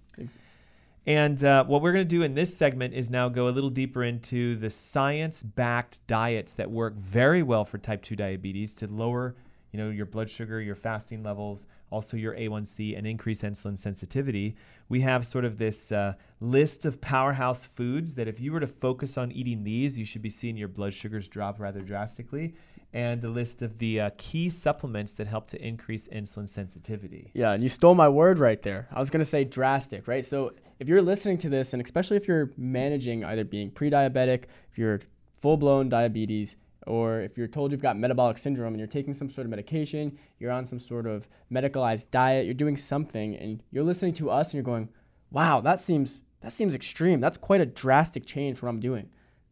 [1.06, 3.70] And uh, what we're going to do in this segment is now go a little
[3.70, 8.86] deeper into the science backed diets that work very well for type 2 diabetes to
[8.88, 9.34] lower
[9.72, 14.56] you know your blood sugar your fasting levels also your a1c and increase insulin sensitivity
[14.88, 18.66] we have sort of this uh, list of powerhouse foods that if you were to
[18.66, 22.54] focus on eating these you should be seeing your blood sugars drop rather drastically
[22.92, 27.52] and a list of the uh, key supplements that help to increase insulin sensitivity Yeah,
[27.52, 28.88] and you stole my word right there.
[28.92, 30.24] I was going to say drastic, right?
[30.24, 34.44] So if you're listening to this, and especially if you're managing either being pre diabetic,
[34.70, 35.00] if you're
[35.32, 39.28] full blown diabetes, or if you're told you've got metabolic syndrome and you're taking some
[39.28, 43.84] sort of medication, you're on some sort of medicalized diet, you're doing something, and you're
[43.84, 44.88] listening to us and you're going,
[45.30, 46.22] wow, that seems.
[46.40, 47.18] That seems extreme.
[47.18, 49.10] That's quite a drastic change from what I'm doing.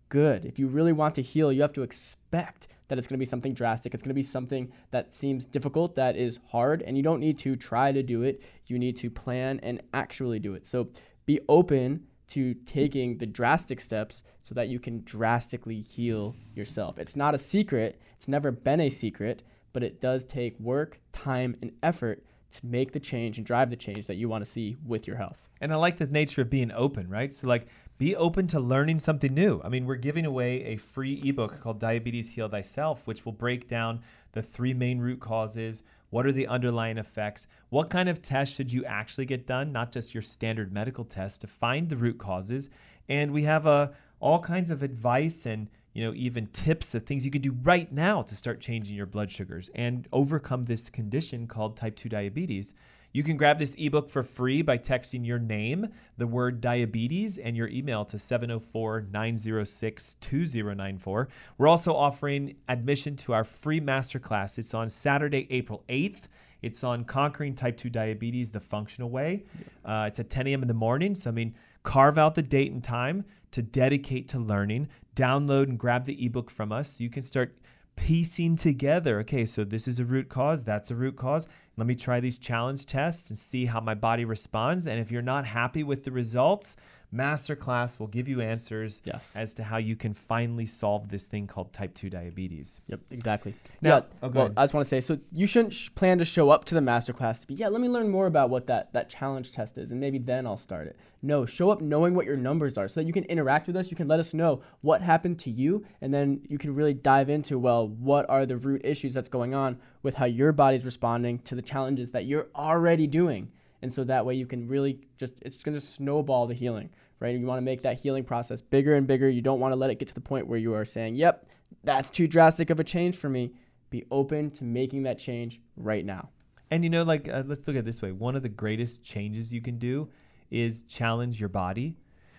[0.09, 0.45] Good.
[0.45, 3.27] If you really want to heal, you have to expect that it's going to be
[3.27, 3.95] something drastic.
[3.95, 7.39] It's going to be something that seems difficult, that is hard, and you don't need
[7.41, 8.43] to try to do it.
[8.67, 10.67] You need to plan and actually do it.
[10.67, 10.91] So
[11.25, 16.99] be open to taking the drastic steps so that you can drastically heal yourself.
[16.99, 21.57] It's not a secret, it's never been a secret, but it does take work, time,
[21.63, 24.77] and effort to make the change and drive the change that you want to see
[24.87, 25.49] with your health.
[25.61, 27.33] And I like the nature of being open, right?
[27.35, 27.67] So, like,
[27.99, 29.61] be open to learning something new.
[29.65, 33.69] I mean, we're giving away a free ebook called Diabetes Heal Thyself, which will break
[33.69, 34.01] down
[34.33, 35.83] the three main root causes.
[36.11, 37.49] What are the underlying effects?
[37.71, 39.73] What kind of tests should you actually get done?
[39.73, 42.69] Not just your standard medical test to find the root causes.
[43.09, 43.89] And we have uh,
[44.21, 47.91] all kinds of advice and you know even tips of things you can do right
[47.91, 52.75] now to start changing your blood sugars and overcome this condition called type 2 diabetes
[53.17, 57.57] You can grab this ebook for free by texting your name, the word diabetes, and
[57.57, 61.29] your email to 704 906 2094.
[61.57, 64.59] We're also offering admission to our free masterclass.
[64.59, 66.25] It's on Saturday, April 8th.
[66.61, 69.45] It's on conquering type 2 diabetes the functional way.
[69.83, 70.61] Uh, it's at 10 a.m.
[70.61, 71.15] in the morning.
[71.15, 74.89] So, I mean, carve out the date and time to dedicate to learning.
[75.15, 77.57] Download and grab the ebook from us so you can start
[77.97, 81.49] piecing together okay, so this is a root cause, that's a root cause.
[81.77, 84.87] Let me try these challenge tests and see how my body responds.
[84.87, 86.77] And if you're not happy with the results,
[87.17, 89.35] Masterclass will give you answers Yes.
[89.37, 92.81] as to how you can finally solve this thing called type 2 diabetes.
[92.89, 93.55] Yep, exactly.
[93.81, 94.53] Now- yeah, oh, well.
[94.57, 96.81] I just want to say, so you shouldn't sh- plan to show up to the
[96.81, 99.91] masterclass to be, yeah, let me learn more about what that, that challenge test is,
[99.93, 100.97] and maybe then I'll start it.
[101.23, 103.91] No, show up knowing what your numbers are so that you can interact with us.
[103.91, 107.31] You can let us know what happened to you, and then you can really dive
[107.31, 111.39] into, well, what are the root issues that's going on with how your body's responding
[111.41, 113.51] to the challenges that you're already doing.
[113.83, 117.39] And so that way you can really just, it's going to snowball the healing, right?
[117.39, 119.29] You want to make that healing process bigger and bigger.
[119.29, 121.49] You don't want to let it get to the point where you are saying, yep,
[121.85, 123.53] that's too drastic of a change for me.
[123.91, 126.31] Be open to making that change right now.
[126.71, 128.13] And you know, like, uh, let's look at this way.
[128.13, 130.09] One of the greatest changes you can do
[130.51, 131.97] is challenge your body.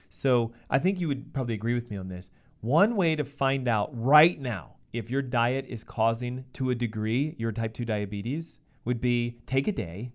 [0.09, 2.31] So I think you would probably agree with me on this.
[2.61, 7.35] One way to find out right now if your diet is causing, to a degree,
[7.37, 10.13] your type 2 diabetes would be take a day,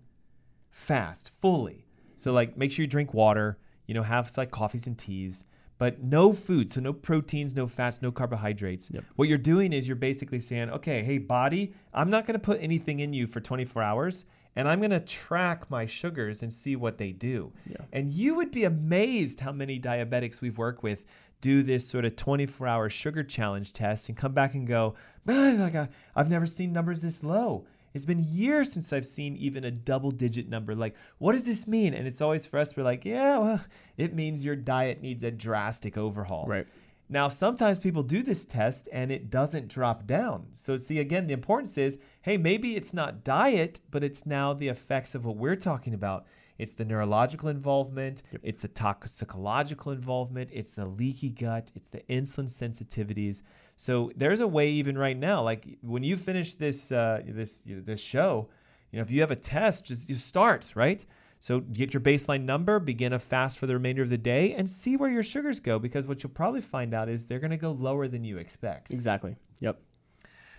[0.69, 1.85] fast fully.
[2.17, 3.57] So, like, make sure you drink water,
[3.93, 5.45] you know, have like coffees and teas,
[5.77, 6.71] but no food.
[6.71, 8.89] So, no proteins, no fats, no carbohydrates.
[9.17, 12.59] What you're doing is you're basically saying, okay, hey, body, I'm not going to put
[12.59, 14.25] anything in you for 24 hours.
[14.55, 17.51] And I'm going to track my sugars and see what they do.
[17.91, 21.05] And you would be amazed how many diabetics we've worked with
[21.41, 25.59] do this sort of 24 hour sugar challenge test and come back and go, man,
[25.59, 27.65] like I, I've never seen numbers this low.
[27.93, 30.75] It's been years since I've seen even a double digit number.
[30.75, 31.93] Like, what does this mean?
[31.93, 33.65] And it's always for us, we're like, yeah, well,
[33.97, 36.45] it means your diet needs a drastic overhaul.
[36.47, 36.67] Right.
[37.09, 40.47] Now, sometimes people do this test and it doesn't drop down.
[40.53, 44.69] So, see, again, the importance is hey, maybe it's not diet, but it's now the
[44.69, 46.25] effects of what we're talking about.
[46.57, 52.45] It's the neurological involvement, it's the toxicological involvement, it's the leaky gut, it's the insulin
[52.45, 53.41] sensitivities.
[53.75, 58.01] So there's a way even right now, like when you finish this uh, this this
[58.01, 58.49] show,
[58.91, 61.05] you know, if you have a test, just you start right.
[61.39, 64.69] So get your baseline number, begin a fast for the remainder of the day, and
[64.69, 65.77] see where your sugars go.
[65.77, 68.93] Because what you'll probably find out is they're going to go lower than you expect.
[68.93, 69.35] Exactly.
[69.59, 69.81] Yep.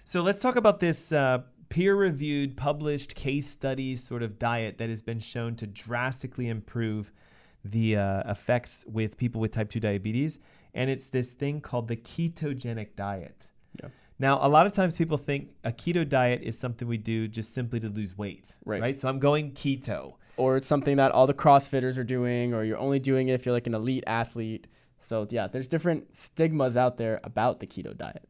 [0.05, 1.39] So let's talk about this uh,
[1.75, 7.11] peer-reviewed, published case study sort of diet that has been shown to drastically improve
[7.65, 10.39] the uh, effects with people with type 2 diabetes,
[10.73, 13.49] and it's this thing called the ketogenic diet.
[13.83, 13.89] Yeah.
[14.21, 17.53] Now, a lot of times people think a keto diet is something we do just
[17.53, 18.95] simply to lose weight, Right.
[18.95, 20.15] So I'm going keto.
[20.37, 23.45] Or it's something that all the CrossFitters are doing, or you're only doing it if
[23.45, 24.69] you're like an elite athlete.
[25.01, 28.29] So yeah, there's different stigmas out there about the keto diet.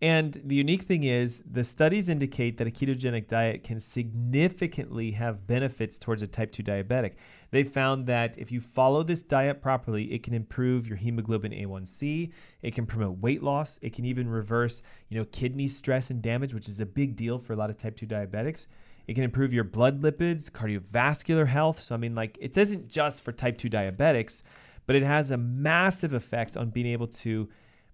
[0.00, 5.46] And the unique thing is, the studies indicate that a ketogenic diet can significantly have
[5.48, 7.14] benefits towards a type 2 diabetic.
[7.50, 12.30] They found that if you follow this diet properly, it can improve your hemoglobin A1C,
[12.62, 16.54] it can promote weight loss, it can even reverse, you know, kidney stress and damage,
[16.54, 18.68] which is a big deal for a lot of type 2 diabetics.
[19.08, 21.82] It can improve your blood lipids, cardiovascular health.
[21.82, 24.44] So I mean like it isn't just for type 2 diabetics,
[24.86, 27.48] but it has a massive effect on being able to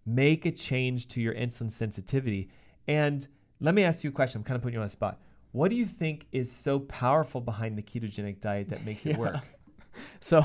[0.07, 2.49] make a change to your insulin sensitivity.
[2.89, 3.27] And
[3.61, 4.41] let me ask you a question.
[4.41, 5.19] I'm kind of putting you on the spot.
[5.53, 9.19] What do you think is so powerful behind the ketogenic diet that makes it Yeah.
[9.19, 9.37] work?
[10.21, 10.45] So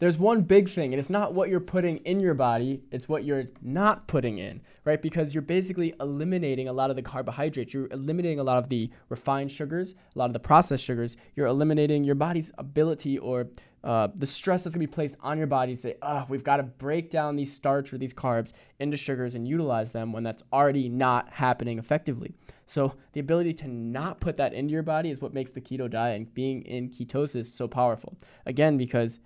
[0.00, 3.24] there's one big thing, and it's not what you're putting in your body, it's what
[3.24, 5.00] you're not putting in, right?
[5.00, 7.72] Because you're basically eliminating a lot of the carbohydrates.
[7.72, 11.16] You're eliminating a lot of the refined sugars, a lot of the processed sugars.
[11.36, 13.46] You're eliminating your body's ability or
[13.84, 16.56] uh, the stress that's gonna be placed on your body to say, oh, we've got
[16.56, 20.42] to break down these starch or these carbs into sugars and utilize them when that's
[20.52, 22.32] already not happening effectively.
[22.66, 25.88] So the ability to not put that into your body is what makes the keto
[25.88, 28.16] diet and being in ketosis so powerful.
[28.46, 29.20] Again, because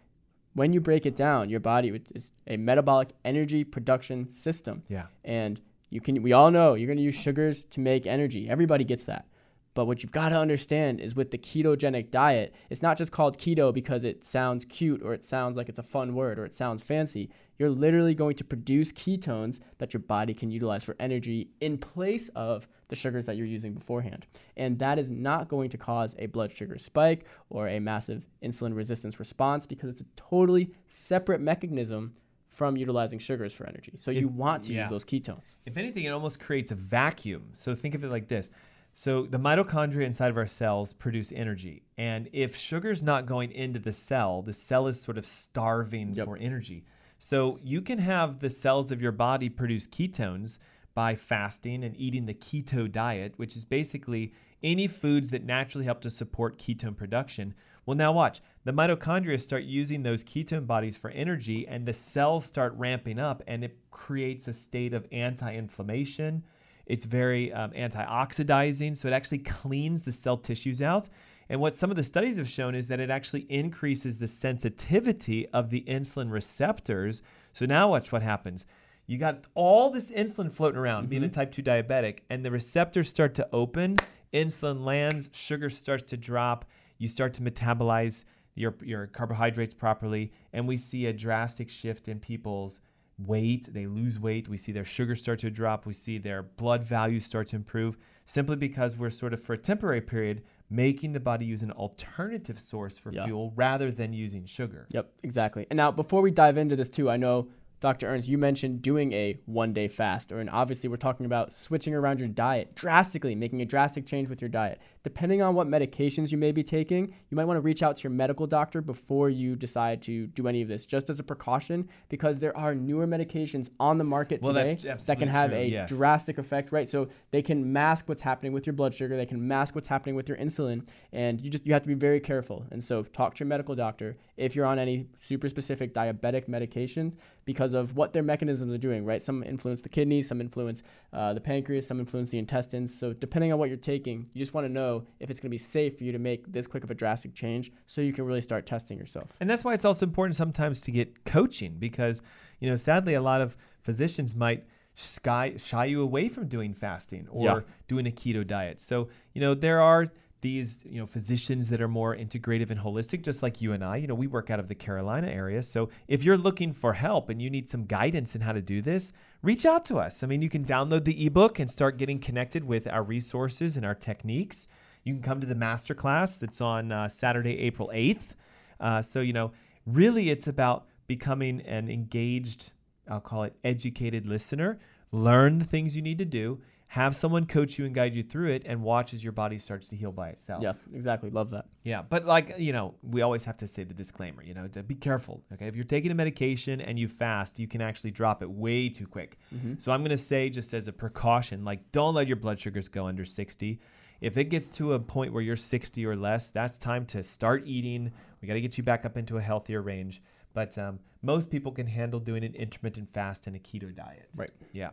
[0.59, 4.83] when you break it down, your body is a metabolic energy production system.
[4.88, 5.07] Yeah.
[5.25, 8.49] And you can we all know you're going to use sugars to make energy.
[8.49, 9.27] Everybody gets that.
[9.75, 13.38] But what you've got to understand is with the ketogenic diet, it's not just called
[13.38, 16.55] keto because it sounds cute or it sounds like it's a fun word or it
[16.55, 17.31] sounds fancy.
[17.59, 22.28] You're literally going to produce ketones that your body can utilize for energy in place
[22.30, 24.26] of the sugars that you're using beforehand.
[24.57, 28.74] And that is not going to cause a blood sugar spike or a massive insulin
[28.74, 32.14] resistance response because it's a totally separate mechanism
[32.49, 33.93] from utilizing sugars for energy.
[33.97, 34.83] So you want to yeah.
[34.83, 35.57] use those ketones.
[35.66, 37.51] If anything, it almost creates a vacuum.
[37.53, 38.51] So think of it like this
[38.95, 41.83] So the mitochondria inside of our cells produce energy.
[41.99, 46.24] And if sugar's not going into the cell, the cell is sort of starving Yep.
[46.24, 46.85] for energy.
[47.19, 50.59] So you can have the cells of your body produce ketones
[50.95, 56.01] by fasting and eating the keto diet, which is basically any foods that naturally help
[56.01, 57.55] to support ketone production.
[57.87, 58.41] Well, now watch.
[58.64, 63.43] The mitochondria start using those ketone bodies for energy, and the cells start ramping up,
[63.47, 66.45] and it creates a state of anti inflammation.
[66.87, 71.09] It's very um, antioxidizing, so it actually cleans the cell tissues out.
[71.49, 75.49] And what some of the studies have shown is that it actually increases the sensitivity
[75.49, 77.22] of the insulin receptors.
[77.53, 78.66] So now watch what happens.
[79.07, 81.34] You got all this insulin floating around, being a mm-hmm.
[81.34, 83.96] type 2 diabetic, and the receptors start to open,
[84.34, 86.66] insulin lands, sugar starts to drop,
[86.99, 92.18] you start to metabolize your, your carbohydrates properly, and we see a drastic shift in
[92.20, 92.80] people's
[93.18, 93.68] weight.
[93.72, 94.49] They lose weight.
[94.49, 95.86] We see their sugar start to drop.
[95.86, 97.96] We see their blood values start to improve
[98.26, 102.59] simply because we're sort of, for a temporary period, making the body use an alternative
[102.59, 103.25] source for Yeah.
[103.25, 104.87] fuel rather than using sugar.
[104.93, 105.66] Yep, exactly.
[105.71, 107.49] And now, before we dive into this too, I know
[107.81, 108.09] Dr.
[108.09, 112.18] Ernst, you mentioned doing a one-day fast, or and obviously we're talking about switching around
[112.18, 114.81] your diet drastically, making a drastic change with your diet.
[115.05, 118.03] Depending on what medications you may be taking, you might want to reach out to
[118.03, 121.89] your medical doctor before you decide to do any of this, just as a precaution,
[122.09, 125.68] because there are newer medications on the market Well, today that can have true, a
[125.68, 125.89] yes.
[125.89, 126.89] drastic effect, right?
[126.89, 130.16] So they can mask what's happening with your blood sugar, they can mask what's happening
[130.16, 132.66] with your insulin, and you just you have to be very careful.
[132.72, 137.14] And so talk to your medical doctor if you're on any super specific diabetic medications
[137.49, 139.22] because of what their mechanisms are doing, right?
[139.22, 140.82] Some influence the kidneys, some influence
[141.14, 142.94] uh, the pancreas, some influence the intestines.
[142.94, 145.55] So depending on what you're taking, you just want to know if it's going to
[145.55, 148.26] be safe for you to make this quick of a drastic change, so you can
[148.26, 149.30] really start testing yourself.
[149.40, 152.20] And that's why it's also important sometimes to get coaching because,
[152.61, 157.26] you know, sadly, a lot of physicians might sky, shy you away from doing fasting
[157.30, 157.61] or Yeah.
[157.86, 158.78] doing a keto diet.
[158.78, 160.09] So, you know, there are
[160.41, 163.97] these, you know, physicians that are more integrative and holistic, just like you and I.
[163.97, 165.62] You know, we work out of the Carolina area.
[165.62, 168.80] So if you're looking for help and you need some guidance in how to do
[168.80, 169.12] this,
[169.43, 170.22] reach out to us.
[170.22, 173.84] I mean, you can download the ebook and start getting connected with our resources and
[173.84, 174.68] our techniques.
[175.05, 178.34] You can come to the masterclass that's on uh, Saturday, April 8th.
[178.78, 179.53] Uh, so, you know,
[179.86, 182.72] really it's about becoming an engaged,
[183.09, 184.78] I'll call it educated listener.
[185.11, 188.51] Learn the things you need to do, have someone coach you and guide you through
[188.51, 190.62] it, and watch as your body starts to heal by itself.
[190.62, 191.28] Yeah, exactly.
[191.28, 191.66] Love that.
[191.84, 194.43] Yeah, but like you know, we always have to say the disclaimer.
[194.43, 195.43] You know, to be careful.
[195.53, 198.89] Okay, if you're taking a medication and you fast, you can actually drop it way
[198.89, 199.39] too quick.
[199.78, 203.07] So I'm gonna say, just as a precaution, like don't let your blood sugars go
[203.07, 203.80] under 60.
[204.20, 207.62] If it gets to a point where you're 60 or less, that's time to start
[207.66, 208.11] eating.
[208.41, 210.22] We got to get you back up into a healthier range.
[210.55, 214.28] But um, most people can handle doing an intermittent fast and a keto diet.
[214.36, 214.51] Right.
[214.72, 214.91] Yeah.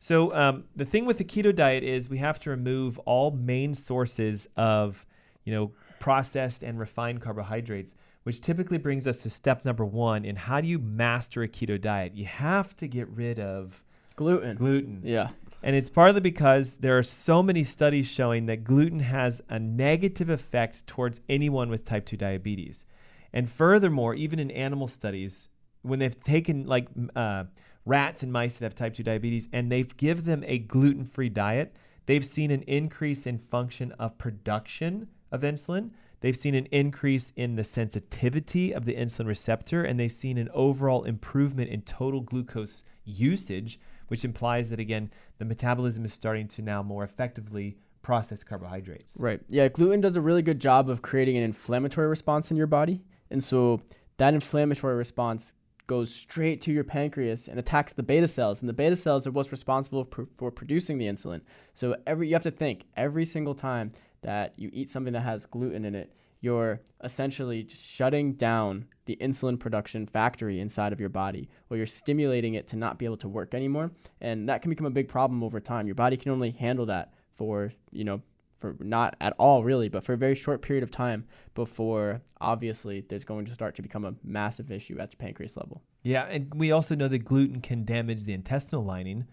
[0.00, 3.74] So um, the thing with the keto diet is we have to remove all main
[3.74, 5.04] sources of,
[5.44, 10.36] you know, processed and refined carbohydrates, which typically brings us to step number one in
[10.36, 12.14] how do you master a keto diet?
[12.14, 13.82] You have to get rid of
[14.16, 14.56] Gluten.
[14.56, 15.00] gluten.
[15.04, 15.30] Yeah.
[15.62, 20.30] And it's partly because there are so many studies showing that gluten has a negative
[20.30, 22.84] effect towards anyone with type 2 diabetes.
[23.32, 25.48] And furthermore, even in animal studies,
[25.82, 27.44] when they've taken like uh,
[27.88, 31.76] rats and mice that have type 2 diabetes and they've give them a gluten-free diet,
[32.06, 35.90] they've seen an increase in function of production of insulin.
[36.20, 40.48] They've seen an increase in the sensitivity of the insulin receptor, and they've seen an
[40.52, 43.78] overall improvement in total glucose usage,
[44.08, 49.16] which implies that, again, the metabolism is starting to now more effectively process carbohydrates.
[49.20, 49.40] Right.
[49.48, 53.04] Yeah, gluten does a really good job of creating an inflammatory response in your body.
[53.30, 53.80] And so
[54.16, 55.52] that inflammatory response
[55.88, 58.60] goes straight to your pancreas and attacks the beta cells.
[58.60, 61.40] And the beta cells are what's responsible for, for producing the insulin.
[61.74, 65.46] So every you have to think every single time that you eat something that has
[65.46, 71.48] gluten in it, you're essentially shutting down the insulin production factory inside of your body,
[71.70, 73.90] or you're stimulating it to not be able to work anymore.
[74.20, 75.86] And that can become a big problem over time.
[75.86, 78.20] Your body can only handle that for, you know,
[78.58, 83.04] for not at all really, but for a very short period of time before obviously
[83.08, 85.82] there's going to start to become a massive issue at the pancreas level.
[86.02, 89.26] Yeah, and we also know that gluten can damage the intestinal lining.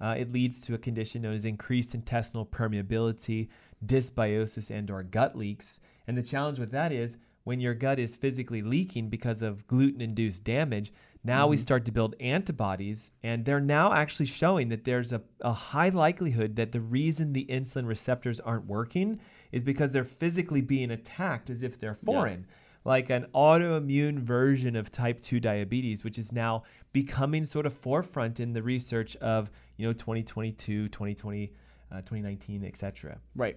[0.00, 3.48] Uh, it leads to a condition known as increased intestinal permeability,
[3.84, 5.80] dysbiosis, and/or gut leaks.
[6.06, 10.44] And the challenge with that is when your gut is physically leaking because of gluten-induced
[10.44, 10.92] damage.
[11.26, 15.52] Now we start to build antibodies, and they're now actually showing that there's a, a
[15.52, 19.20] high likelihood that the reason the insulin receptors aren't working
[19.52, 22.46] is because they're physically being attacked as if they're foreign
[22.84, 26.62] like an autoimmune version of type 2 diabetes which is now
[26.92, 31.52] becoming sort of forefront in the research of you know 2022 2020
[31.92, 33.18] uh, 2019, etc.
[33.34, 33.56] Right.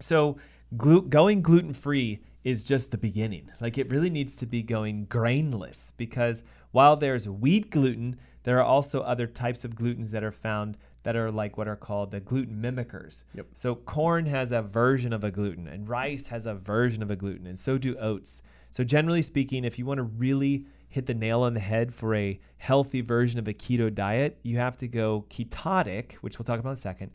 [0.00, 0.38] So
[0.76, 3.50] glu- going gluten free is just the beginning.
[3.60, 6.44] Like it really needs to be going grainless because
[6.76, 11.16] while there's wheat gluten, there are also other types of glutens that are found that
[11.16, 13.24] are like what are called the gluten mimickers.
[13.32, 13.46] Yep.
[13.54, 17.16] So corn has a version of a gluten and rice has a version of a
[17.16, 18.42] gluten and so do oats.
[18.70, 22.14] So generally speaking, if you want to really hit the nail on the head for
[22.14, 26.60] a healthy version of a keto diet, you have to go ketotic, which we'll talk
[26.60, 27.10] about in a second,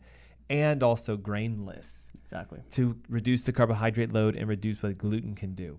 [0.50, 2.58] and also grainless Exactly.
[2.70, 5.78] to reduce the carbohydrate load and reduce what gluten can do.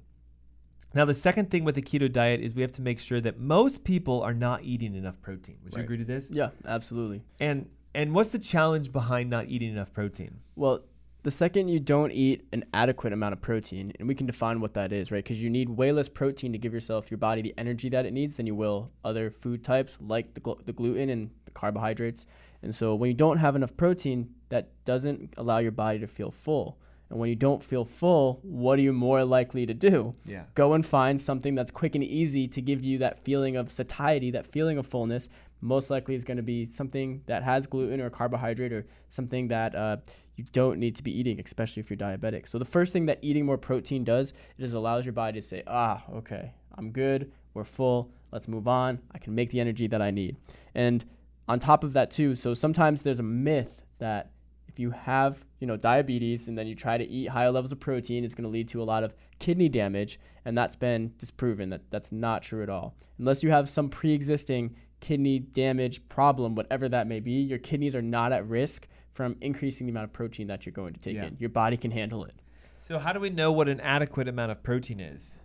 [0.96, 3.40] Now, the second thing with the keto diet is we have to make sure that
[3.40, 5.58] most people are not eating enough protein.
[5.64, 6.30] Would you agree to this?
[6.30, 7.24] Yeah, absolutely.
[7.40, 10.40] And and what's the challenge behind not eating enough protein?
[10.56, 10.82] Well,
[11.24, 14.74] the second you don't eat an adequate amount of protein, and we can define what
[14.74, 15.24] that is, right?
[15.24, 18.12] Because you need way less protein to give yourself your body the energy that it
[18.12, 22.28] needs than you will other food types like the, gl- the gluten and the carbohydrates.
[22.62, 26.30] And so when you don't have enough protein, that doesn't allow your body to feel
[26.30, 26.78] full.
[27.14, 30.16] And when you don't feel full, what are you more likely to do?
[30.26, 30.46] Yeah.
[30.56, 34.32] Go and find something that's quick and easy to give you that feeling of satiety,
[34.32, 35.30] that feeling of fullness.
[35.62, 39.76] Most likely is going to be something that has gluten or carbohydrate or something that
[39.76, 39.98] uh,
[40.38, 42.48] you don't need to be eating, especially if you're diabetic.
[42.48, 45.62] So the first thing that eating more protein does is allows your body to say,
[45.68, 48.98] ah, okay, I'm good, we're full, let's move on.
[49.14, 50.36] I can make the energy that I need.
[50.74, 51.06] And
[51.48, 54.32] on top of that too, so sometimes there's a myth that
[54.74, 57.80] if you have you know diabetes and then you try to eat higher levels of
[57.80, 61.70] protein it's going to lead to a lot of kidney damage and that's been disproven
[61.70, 66.90] that that's not true at all unless you have some pre-existing kidney damage problem whatever
[66.90, 70.48] that may be your kidneys are not at risk from increasing the amount of protein
[70.48, 71.26] that you're going to take Yeah.
[71.26, 72.36] in your body can handle it
[72.82, 75.38] So how do we know what an adequate amount of protein is?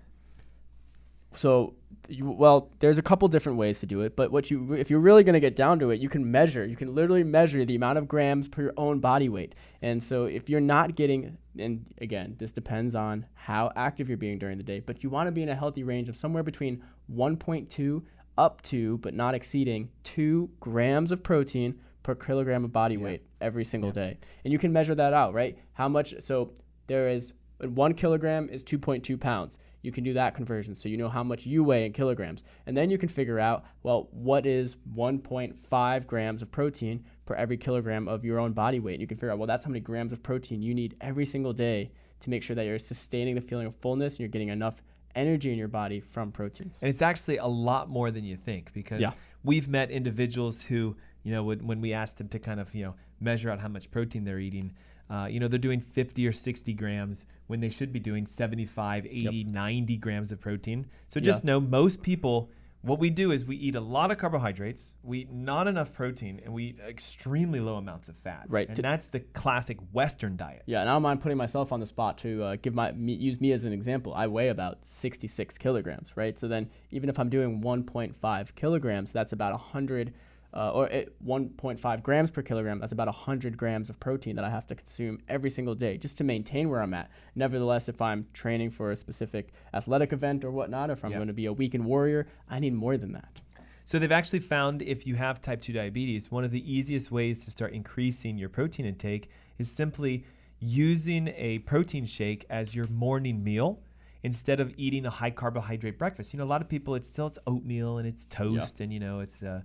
[1.35, 1.75] So,
[2.09, 5.01] you, well, there's a couple different ways to do it, but what you, if you're
[5.01, 6.65] really going to get down to it, you can measure.
[6.65, 9.55] You can literally measure the amount of grams per your own body weight.
[9.83, 14.39] And so, if you're not getting, and again, this depends on how active you're being
[14.39, 16.83] during the day, but you want to be in a healthy range of somewhere between
[17.15, 18.03] 1.2
[18.39, 23.65] up to, but not exceeding, two grams of protein per kilogram of body weight every
[23.65, 24.17] single day.
[24.45, 25.59] And you can measure that out, right?
[25.75, 26.15] How much?
[26.21, 26.53] So
[26.87, 29.59] there is one kilogram is 2.2 pounds.
[29.89, 32.45] You can do that conversion so you know how much you weigh in kilograms.
[32.67, 37.57] And then you can figure out, well, what is 1.5 grams of protein per every
[37.57, 38.93] kilogram of your own body weight.
[38.97, 41.25] And you can figure out, well, that's how many grams of protein you need every
[41.25, 44.49] single day to make sure that you're sustaining the feeling of fullness and you're getting
[44.49, 44.83] enough
[45.15, 46.81] energy in your body from proteins.
[46.83, 49.13] And it's actually a lot more than you think because Yeah.
[49.43, 52.85] we've met individuals who, you know, when, when we ask them to kind of, you
[52.85, 54.75] know, measure out how much protein they're eating,
[55.11, 59.07] uh, you know, they're doing 50 or 60 grams when they should be doing 75,
[59.07, 60.87] 80, 90 grams of protein.
[61.09, 62.51] So just know most people,
[62.83, 66.41] what we do is we eat a lot of carbohydrates, we eat not enough protein,
[66.45, 68.45] and we eat extremely low amounts of fat.
[68.49, 68.67] Right.
[68.69, 70.63] And To- that's the classic Western diet.
[70.67, 73.15] Yeah, and I don't mind putting myself on the spot to uh, give my me,
[73.15, 74.13] use me as an example.
[74.15, 76.39] I weigh about 66 kilograms, right?
[76.39, 80.13] So then, even if I'm doing 1.5 kilograms, that's about 100,
[80.55, 82.79] uh, or it, 1.5 grams per kilogram.
[82.79, 86.17] That's about 100 grams of protein that I have to consume every single day just
[86.19, 87.11] to maintain where I'm at.
[87.35, 91.19] Nevertheless, if I'm training for a specific athletic event or whatnot, or if I'm Yeah.
[91.19, 93.41] going to be a weekend warrior, I need more than that.
[93.85, 97.45] So they've actually found if you have type 2 diabetes, one of the easiest ways
[97.45, 100.25] to start increasing your protein intake is simply
[100.61, 103.81] using a protein shake as your morning meal
[104.23, 106.33] instead of eating a high carbohydrate breakfast.
[106.35, 108.99] You know, a lot of people it's still it's oatmeal and it's toast and you
[109.01, 109.63] know, it's uh,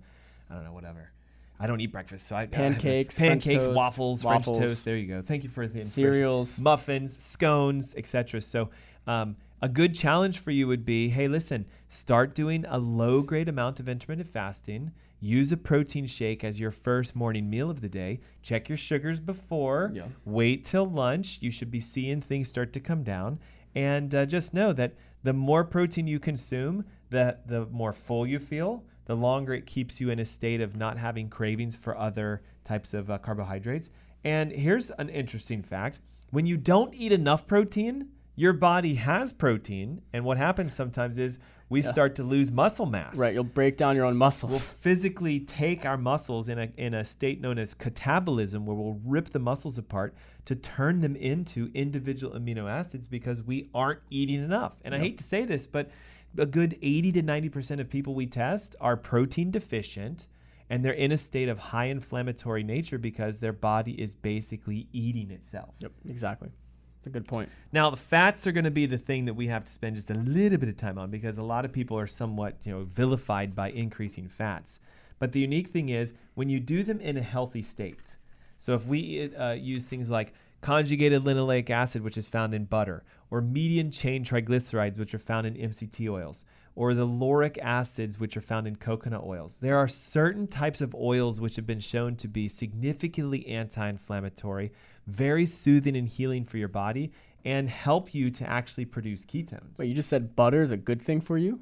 [0.50, 1.10] I don't know, whatever.
[1.58, 4.56] I don't eat breakfast, so I Pancakes, pancakes, toast, waffles, waffles.
[4.56, 4.84] French toast.
[4.84, 5.22] There you go.
[5.22, 5.86] Thank you for the.
[5.86, 6.60] Cereals.
[6.60, 8.40] muffins, scones, etc.
[8.40, 8.70] So,
[9.06, 13.48] um, a good challenge for you would be, hey, listen, start doing a low grade
[13.48, 14.92] amount of intermittent fasting.
[15.20, 18.20] Use a protein shake as your first morning meal of the day.
[18.42, 19.90] Check your sugars before.
[19.94, 20.08] Yeah.
[20.26, 21.38] Wait till lunch.
[21.40, 23.38] You should be seeing things start to come down.
[23.74, 28.38] And uh, just know that the more protein you consume, the the more full you
[28.38, 28.84] feel.
[29.06, 32.94] The longer it keeps you in a state of not having cravings for other types
[32.94, 33.90] of uh, carbohydrates.
[34.24, 36.00] And here's an interesting fact:
[36.30, 41.38] when you don't eat enough protein, your body has protein, and what happens sometimes is
[41.68, 44.50] we start to lose muscle mass Right, you'll break down your own muscles.
[44.50, 49.00] we'll physically take our muscles in a, in a state known as catabolism, where we'll
[49.04, 54.44] rip the muscles apart to turn them into individual amino acids because we aren't eating
[54.44, 54.76] enough.
[54.84, 55.90] And I hate to say this, but
[56.38, 60.26] a good 80 to 90% of people we test are protein deficient
[60.70, 65.30] and they're in a state of high inflammatory nature because their body is basically eating
[65.30, 65.74] itself.
[65.80, 66.50] Yep, exactly.
[66.98, 67.50] That's a good point.
[67.70, 70.10] Now, the fats are going to be the thing that we have to spend just
[70.10, 72.84] a little bit of time on because a lot of people are somewhat, you know,
[72.84, 74.80] vilified by increasing fats.
[75.18, 78.16] But the unique thing is when you do them in a healthy state.
[78.56, 80.32] So if we uh, use things like
[80.62, 83.04] conjugated linoleic acid, which is found in butter,
[83.34, 86.44] or medium chain triglycerides, which are found in MCT oils,
[86.76, 89.58] or the lauric acids, which are found in coconut oils.
[89.58, 94.70] There are certain types of oils which have been shown to be significantly anti inflammatory,
[95.08, 97.10] very soothing and healing for your body,
[97.44, 99.80] and help you to actually produce ketones.
[99.80, 101.58] Wait, you just said butter is a good thing for you?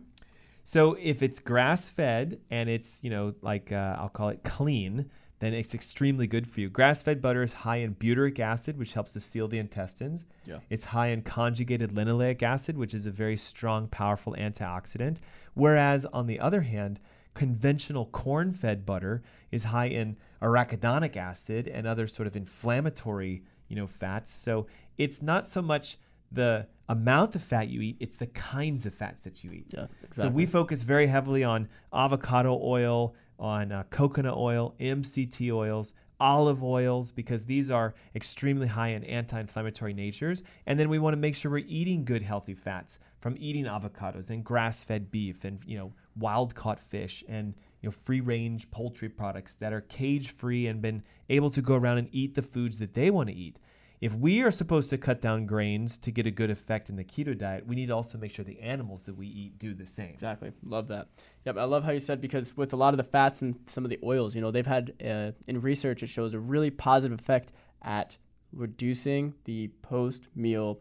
[0.67, 5.11] So if it's grass fed and it's, you know, like uh, I'll call it clean,
[5.43, 6.71] then it's extremely good for you.
[6.71, 10.25] Grass fed butter is high in butyric acid, which helps to seal the intestines.
[10.47, 10.61] Yeah.
[10.71, 15.19] It's high in conjugated linoleic acid, which is a very strong, powerful antioxidant.
[15.55, 17.01] Whereas, on the other hand,
[17.35, 19.21] conventional corn fed butter
[19.51, 24.67] is high in arachidonic acid and other sort of inflammatory you know fats so
[24.99, 25.97] it's not so much
[26.31, 29.87] the amount of fat you eat it's the kinds of fats that you eat Yeah,
[30.11, 36.63] so we focus very heavily on avocado oil on uh, coconut oil mct oils olive
[36.63, 40.45] oils because these are extremely high in anti-inflammatory natures.
[40.67, 44.31] And then we want to make sure we're eating good healthy fats from eating avocados
[44.31, 49.09] and grass-fed beef and you know wild caught fish and you know free range poultry
[49.09, 52.79] products that are cage free and been able to go around and eat the foods
[52.79, 53.59] that they want to eat
[54.03, 57.05] if we are supposed to cut down grains to get a good effect in the
[57.05, 59.87] keto diet we need to also make sure the animals that we eat do the
[59.87, 60.53] same Exactly.
[60.65, 61.09] Love that.
[61.45, 61.57] Yep.
[61.57, 63.91] I love how you said because with a lot of the fats and some of
[63.91, 67.53] the oils, you know, they've had uh, in research it shows a really positive effect
[67.83, 68.17] at
[68.53, 70.81] reducing the post meal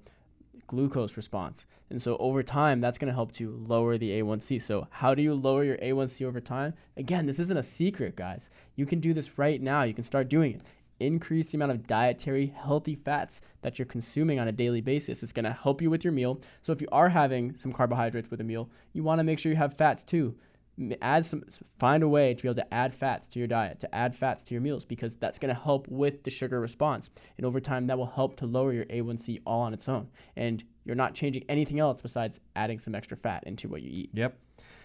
[0.68, 1.66] glucose response.
[1.90, 4.62] And so over time, that's going to help to lower the A1C.
[4.62, 6.74] So how do you lower your A1C over time?
[6.96, 8.50] Again, this isn't a secret, guys.
[8.76, 9.84] You can do this right now.
[9.84, 10.62] You can start doing it.
[11.02, 15.24] Increase the amount of dietary healthy fats that you're consuming on a daily basis.
[15.24, 16.40] It's going to help you with your meal.
[16.62, 19.52] So if you are having some carbohydrates with a meal, you want to make sure
[19.52, 20.36] you have fats too
[21.02, 21.44] add some
[21.78, 24.42] find a way to be able to add fats to your diet to add fats
[24.42, 27.86] to your meals because that's going to help with the sugar response and over time
[27.86, 31.44] that will help to lower your a1c all on its own and you're not changing
[31.50, 34.38] anything else besides adding some extra fat into what you eat Yep.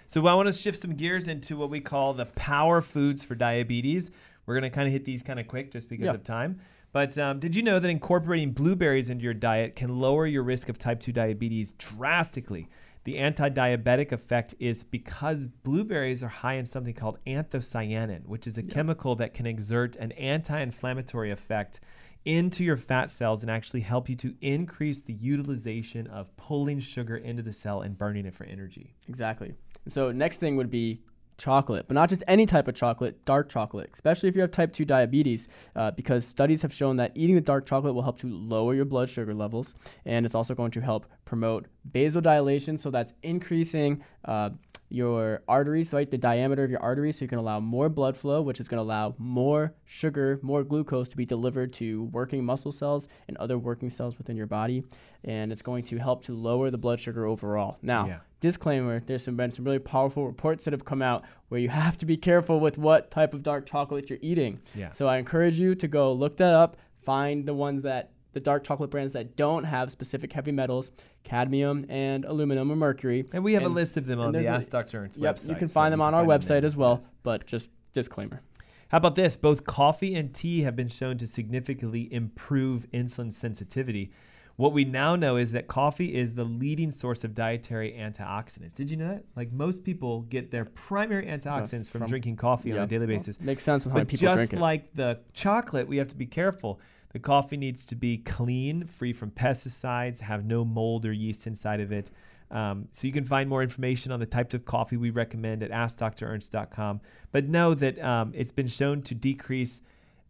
[0.09, 3.35] So I want to shift some gears into what we call the power foods for
[3.35, 4.13] diabetes.
[4.47, 6.13] We're going to kind of hit these kind of quick just because Yeah.
[6.13, 6.61] of time.
[6.93, 10.69] But um, did you know that incorporating blueberries into your diet can lower your risk
[10.69, 12.69] of type 2 diabetes drastically?
[13.05, 18.57] The anti diabetic effect is because blueberries are high in something called anthocyanin, which is
[18.59, 21.81] a chemical that can exert an anti inflammatory effect
[22.25, 27.17] into your fat cells and actually help you to increase the utilization of pulling sugar
[27.17, 28.95] into the cell and burning it for energy.
[29.09, 29.55] Exactly.
[29.87, 31.03] So next thing would be
[31.39, 34.73] chocolate, but not just any type of chocolate, dark chocolate, especially if you have type
[34.73, 38.27] 2 diabetes, uh, because studies have shown that eating the dark chocolate will help to
[38.27, 39.75] lower your blood sugar levels,
[40.05, 44.51] and it's also going to help promote vasodilation, so that's increasing uh,
[44.89, 48.41] your arteries, right, the diameter of your arteries, so you can allow more blood flow,
[48.41, 52.71] which is going to allow more sugar, more glucose to be delivered to working muscle
[52.71, 54.85] cells and other working cells within your body,
[55.25, 57.77] and it's going to help to lower the blood sugar overall.
[57.83, 58.19] Now, Yeah.
[58.47, 61.97] Disclaimer there's some been some really powerful reports that have come out where you have
[61.99, 64.93] to be careful with what type of dark chocolate you're eating Yeah.
[64.93, 68.63] so i encourage you to go look that up find the ones that the dark
[68.65, 70.91] chocolate brands that don't have specific heavy metals
[71.25, 74.71] cadmium and aluminum or mercury And we have a list of them on the Ask
[74.71, 75.01] Dr.
[75.05, 75.49] Ernst yep website.
[75.49, 77.11] you can so find them on our website as well Yes.
[77.23, 78.43] but just disclaimer
[78.89, 79.37] How about this?
[79.37, 84.11] Both coffee and tea have been shown to significantly improve insulin sensitivity.
[84.57, 88.75] What we now know is that coffee is the leading source of dietary antioxidants.
[88.75, 89.25] Did you know that?
[89.37, 93.17] Like most people get their primary antioxidants from, from- drinking coffee on a daily Well,
[93.17, 93.39] basis.
[93.41, 94.59] makes sense with how But people just drink it.
[94.59, 96.81] like the chocolate, we have to be careful.
[97.13, 101.81] The coffee needs to be clean, free from pesticides, have no mold or yeast inside
[101.81, 102.11] of it.
[102.51, 105.71] Um, so you can find more information on the types of coffee we recommend at
[105.71, 107.01] AskDrErnst.com.
[107.33, 109.83] But know that um, it's been shown to decrease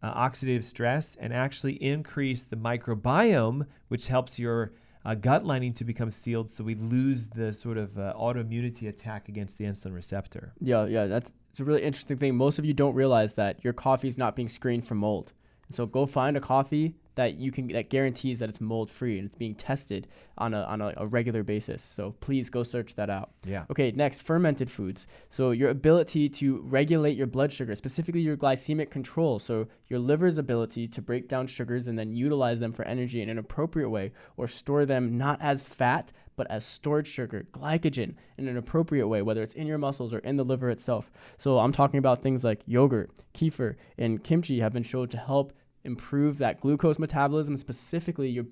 [0.03, 4.73] uh, oxidative stress and actually increase the microbiome, which helps your
[5.05, 9.29] uh, gut lining to become sealed, so we lose the sort of uh, autoimmunity attack
[9.29, 10.53] against the insulin receptor.
[10.59, 12.35] Yeah, yeah, that's a really interesting thing.
[12.35, 15.33] Most of you don't realize that your coffee is not being screened for mold.
[15.69, 19.25] So go find a coffee that you can that guarantees that it's mold free and
[19.25, 20.07] it's being tested
[20.37, 21.83] on a on a, a regular basis.
[21.83, 23.31] So please go search that out.
[23.43, 23.65] Yeah.
[23.71, 25.07] Okay, next, fermented foods.
[25.29, 29.39] So your ability to regulate your blood sugar, specifically your glycemic control.
[29.39, 33.29] So your liver's ability to break down sugars and then utilize them for energy in
[33.29, 38.47] an appropriate way or store them not as fat but as stored sugar, glycogen, in
[38.47, 41.11] an appropriate way, whether it's in your muscles or in the liver itself.
[41.39, 45.51] So I'm talking about things like yogurt, kefir, and kimchi have been shown to help
[45.83, 48.45] improve that glucose metabolism, specifically your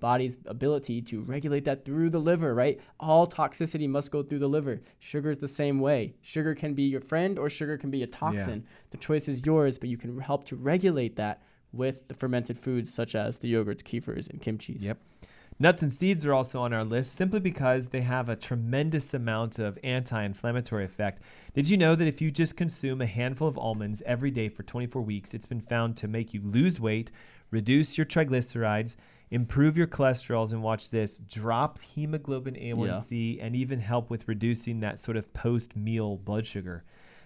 [0.00, 2.80] body's ability to regulate that through the liver, right?
[3.00, 4.80] All toxicity must go through the liver.
[4.98, 6.14] Sugar is the same way.
[6.22, 8.64] Sugar can be your friend or sugar can be a toxin.
[8.90, 12.92] The choice is yours, but you can help to regulate that with the fermented foods
[12.92, 14.74] such as the yogurts, kefirs, and kimchi.
[14.74, 14.98] Yep.
[15.56, 19.60] Nuts and seeds are also on our list simply because they have a tremendous amount
[19.60, 21.22] of anti inflammatory effect.
[21.54, 24.64] Did you know that if you just consume a handful of almonds every day for
[24.64, 27.12] 24 weeks, it's been found to make you lose weight,
[27.52, 28.96] reduce your triglycerides,
[29.30, 34.98] improve your cholesterols, and watch this drop hemoglobin A1C, and even help with reducing that
[34.98, 36.82] sort of post meal blood sugar?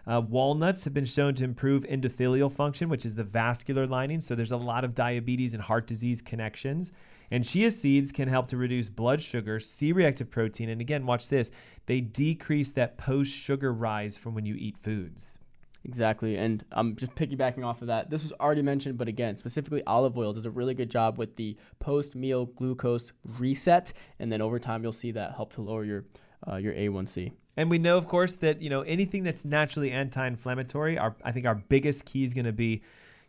[0.06, 4.20] Uh, walnuts have been shown to improve endothelial function, which is the vascular lining.
[4.20, 6.92] So there's a lot of diabetes and heart disease connections.
[7.30, 11.28] And chia seeds can help to reduce blood sugar, C reactive protein, and again, watch
[11.28, 11.50] this,
[11.86, 15.38] they decrease that post sugar rise from when you eat foods.
[15.84, 16.36] Exactly.
[16.36, 18.10] And I'm just piggybacking off of that.
[18.10, 21.36] This was already mentioned, but again, specifically olive oil does a really good job with
[21.36, 23.92] the post meal glucose reset.
[24.18, 26.04] And then over time, you'll see that help to lower your,
[26.46, 27.32] uh, your A1C.
[27.56, 30.96] And we know, of course, that you know anything that's naturally anti-inflammatory.
[30.96, 32.82] Our, I think our biggest key is going to be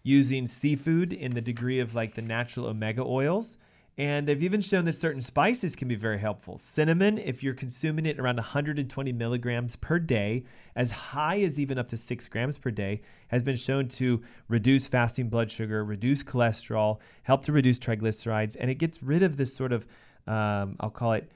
[0.03, 3.57] using seafood in the degree of like the natural omega oils.
[3.99, 6.57] And they've even shown that certain spices can be very helpful.
[6.57, 11.89] Cinnamon, if you're consuming it around 120 milligrams per day, as high as even up
[11.89, 16.99] to six grams per day, has been shown to reduce fasting blood sugar, reduce cholesterol,
[17.23, 19.85] help to reduce triglycerides, and it gets rid of this sort of,
[20.27, 21.29] um, I'll call it,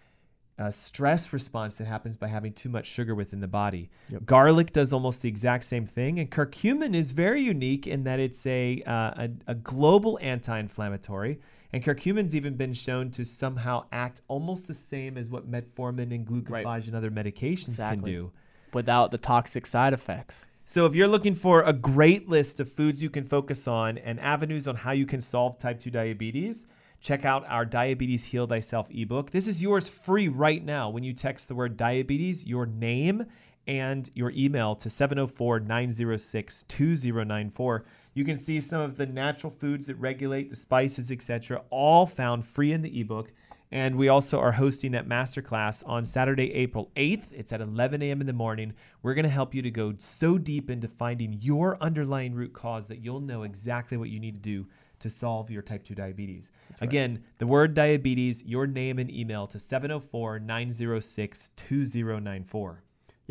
[0.57, 3.89] a stress response that happens by having too much sugar within the body.
[4.11, 4.25] Yep.
[4.25, 8.45] Garlic does almost the exact same thing, and curcumin is very unique in that it's
[8.45, 11.39] a uh, a, a, global anti-inflammatory.
[11.73, 16.25] And curcumin's even been shown to somehow act almost the same as what metformin and
[16.25, 16.85] glucophage right.
[16.87, 17.97] and other medications exactly.
[17.97, 18.31] can do,
[18.73, 20.49] without the toxic side effects.
[20.65, 24.19] So, if you're looking for a great list of foods you can focus on and
[24.19, 26.67] avenues on how you can solve type 2 diabetes,
[27.01, 29.31] check out our Diabetes Heal Thyself ebook.
[29.31, 33.25] This is yours free right now when you text the word diabetes, your name,
[33.67, 37.85] and your email to 704 906 2094.
[38.13, 42.45] You can see some of the natural foods that regulate the spices, etc., all found
[42.45, 43.31] free in the ebook.
[43.71, 47.33] And we also are hosting that masterclass on Saturday, April 8th.
[47.33, 48.21] It's at 11 a.m.
[48.21, 48.73] in the morning.
[49.01, 52.85] We're going to help you to go so deep into finding your underlying root cause
[52.87, 54.67] that you'll know exactly what you need to do
[54.99, 56.51] to solve your type 2 diabetes.
[56.81, 62.83] Again, the word diabetes, your name and email to 704 906 2094.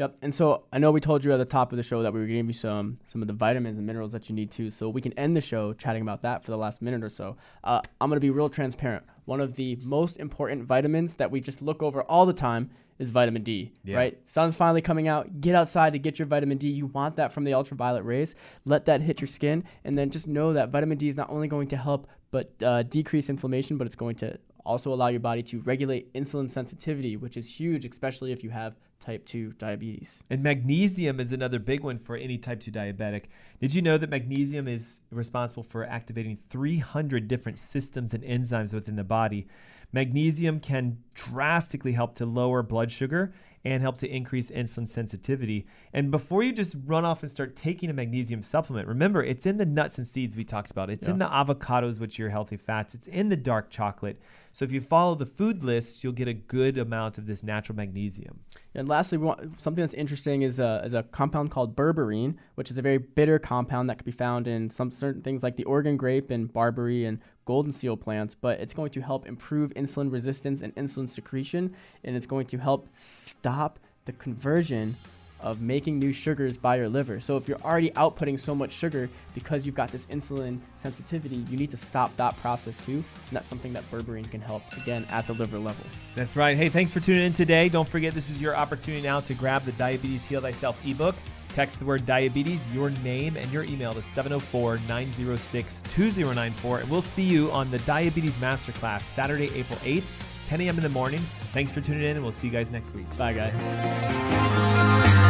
[0.03, 0.17] Yep.
[0.21, 2.19] And so I know we told you at the top of the show that we
[2.19, 4.69] were give you some some of the vitamins and minerals that you need too.
[4.69, 7.37] So we can end the show chatting about that for the last minute or so.
[7.63, 9.05] Uh, I'm going to be real transparent.
[9.27, 13.11] One of the most important vitamins that we just look over all the time is
[13.11, 13.71] vitamin D.
[13.85, 13.97] Yeah.
[13.97, 14.19] Right?
[14.25, 15.41] Sun's finally coming out.
[15.41, 16.67] Get outside to get your vitamin D.
[16.67, 18.35] You want that from the ultraviolet rays.
[18.65, 21.47] Let that hit your skin, and then just know that vitamin D is not only
[21.47, 25.45] going to help but uh, decrease inflammation, but it's going to also allow your body
[25.45, 28.75] to regulate insulin sensitivity, which is huge, especially if you have
[29.05, 30.23] type 2 diabetes.
[30.31, 33.25] And magnesium is another big one for any type 2 diabetic.
[33.61, 38.97] Did you know that magnesium is responsible for activating 300 different systems and enzymes within
[38.97, 39.47] the body?
[39.93, 43.35] Magnesium can drastically help to lower blood sugar
[43.65, 45.67] and help to increase insulin sensitivity.
[45.93, 49.57] And before you just run off and start taking a magnesium supplement, remember it's in
[49.57, 50.91] the nuts and seeds we talked about.
[50.91, 51.13] It's yeah.
[51.13, 52.95] in the avocados, which are healthy fats.
[52.95, 54.21] It's in the dark chocolate.
[54.53, 57.75] So if you follow the food list, you'll get a good amount of this natural
[57.75, 58.41] magnesium.
[58.75, 62.79] And lastly, want, something that's interesting is a, is a compound called berberine, which is
[62.79, 65.97] a very bitter compound that can be found in some certain things like the Oregon
[65.97, 70.63] grape and barberry and golden seal plants, but it's going to help improve insulin resistance
[70.63, 71.75] and insulin secretion,
[72.05, 74.97] and it's going to help stop the conversion
[75.43, 77.21] of making new sugars by your liver.
[77.21, 81.59] So if you're already outputting so much sugar because you've got this insulin sensitivity, you
[81.59, 82.93] need to stop that process too.
[82.93, 85.85] And that's something that berberine can help again at the liver level.
[86.15, 86.57] That's right.
[86.57, 87.69] Hey, thanks for tuning in today.
[87.69, 91.15] Don't forget this is your opportunity now to grab the Diabetes Heal Thyself ebook.
[91.53, 96.79] Text the word diabetes, your name, and your email to 704 906 2094.
[96.81, 100.05] And we'll see you on the Diabetes Masterclass Saturday, April 8th,
[100.47, 100.77] 10 a.m.
[100.77, 101.21] in the morning.
[101.53, 103.07] Thanks for tuning in, and we'll see you guys next week.
[103.19, 105.22] Bye, guys.